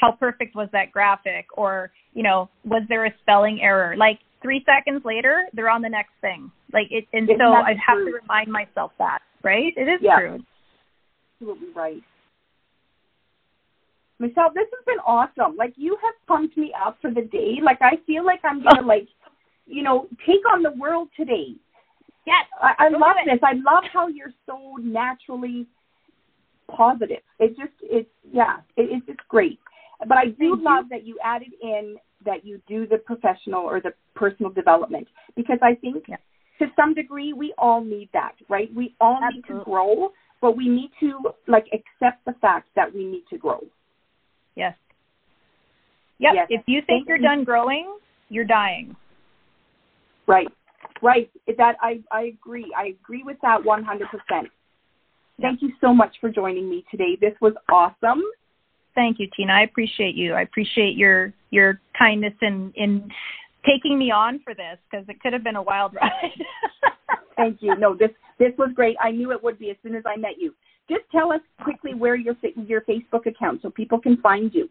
[0.01, 3.97] how perfect was that graphic or, you know, was there a spelling error?
[3.97, 6.51] Like three seconds later, they're on the next thing.
[6.73, 8.15] Like it, and Isn't so I have truth?
[8.15, 9.73] to remind myself that, right?
[9.77, 10.19] It is Yeah.
[10.19, 10.39] true.
[11.41, 12.03] absolutely right.
[14.19, 15.57] Michelle, this has been awesome.
[15.57, 17.59] Like you have pumped me up for the day.
[17.63, 19.09] Like I feel like I'm gonna like,
[19.67, 21.55] you know, take on the world today.
[22.27, 22.45] Yes.
[22.61, 23.39] I, I love this.
[23.43, 25.67] I love how you're so naturally
[26.75, 27.21] positive.
[27.39, 29.59] It just it's yeah, it, it's just great.
[30.07, 30.65] But I do Thank you.
[30.65, 35.07] love that you added in that you do the professional or the personal development
[35.37, 36.17] because I think Yeah.
[36.59, 38.73] to some degree we all need that, right?
[38.75, 43.05] We all need to grow, but we need to like accept the fact that we
[43.05, 43.63] need to grow.
[44.57, 44.75] Yes.
[46.19, 46.33] Yep.
[46.35, 46.47] Yes.
[46.51, 47.99] If you think you're done growing,
[48.29, 48.97] you're dying.
[50.27, 50.49] Right.
[51.03, 51.31] Right.
[51.59, 52.73] That I I agree.
[52.77, 54.49] I agree with that 100%.
[55.41, 57.17] Thank you so much for joining me today.
[57.21, 58.23] This was awesome.
[58.95, 59.53] Thank you, Tina.
[59.53, 60.33] I appreciate you.
[60.33, 63.11] I appreciate your your kindness in in
[63.67, 66.33] taking me on for this because it could have been a wild ride.
[67.37, 67.77] Thank you.
[67.77, 68.97] No, this this was great.
[69.01, 70.55] I knew it would be as soon as I met you.
[70.89, 74.69] Just tell us quickly where your your Facebook account so people can find you.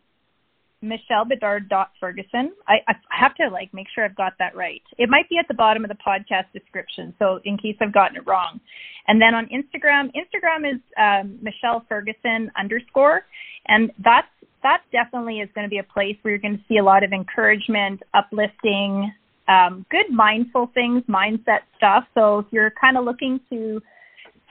[0.82, 2.54] Michelle Bedard Ferguson.
[2.68, 4.84] I, I have to like make sure I've got that right.
[4.98, 8.18] It might be at the bottom of the podcast description, so in case I've gotten
[8.18, 8.60] it wrong.
[9.08, 13.24] And then on Instagram, Instagram is um, Michelle Ferguson underscore,
[13.68, 14.28] and that's
[14.64, 17.04] that definitely is going to be a place where you're going to see a lot
[17.04, 19.14] of encouragement, uplifting,
[19.48, 22.06] um, good mindful things, mindset stuff.
[22.16, 23.80] So if you're kind of looking to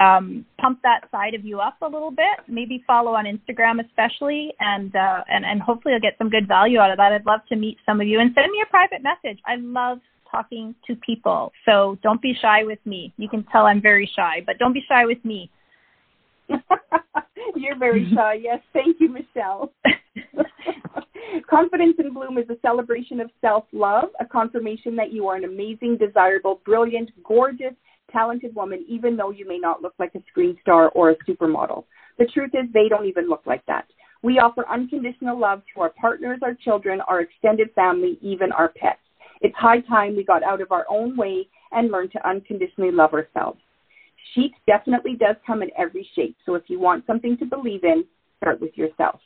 [0.00, 2.40] um, pump that side of you up a little bit.
[2.48, 6.78] Maybe follow on Instagram, especially, and uh, and and hopefully you'll get some good value
[6.78, 7.12] out of that.
[7.12, 9.38] I'd love to meet some of you and send me a private message.
[9.46, 9.98] I love
[10.30, 13.12] talking to people, so don't be shy with me.
[13.16, 15.50] You can tell I'm very shy, but don't be shy with me.
[17.56, 18.40] You're very shy.
[18.42, 19.72] Yes, thank you, Michelle.
[21.48, 25.44] Confidence in Bloom is a celebration of self love, a confirmation that you are an
[25.44, 27.74] amazing, desirable, brilliant, gorgeous,
[28.10, 31.84] talented woman, even though you may not look like a screen star or a supermodel.
[32.18, 33.86] The truth is, they don't even look like that.
[34.22, 39.00] We offer unconditional love to our partners, our children, our extended family, even our pets.
[39.42, 43.12] It's high time we got out of our own way and learned to unconditionally love
[43.12, 43.58] ourselves.
[44.34, 48.04] Chic definitely does come in every shape, so if you want something to believe in,
[48.38, 49.20] start with yourself.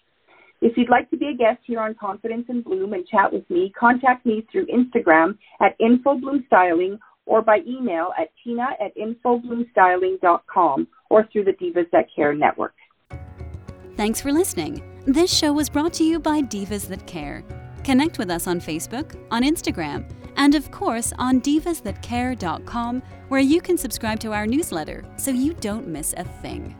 [0.61, 3.49] If you'd like to be a guest here on Confidence in Bloom and chat with
[3.49, 6.99] me, contact me through Instagram at infobloomstyling
[7.29, 12.75] or by email at tina at infobloomstyling.com or through the Divas That Care network.
[13.97, 14.83] Thanks for listening.
[15.07, 17.45] This show was brought to you by Divas That Care.
[17.85, 23.79] Connect with us on Facebook, on Instagram, and of course on divasthatcare.com, where you can
[23.79, 26.77] subscribe to our newsletter so you don't miss a thing.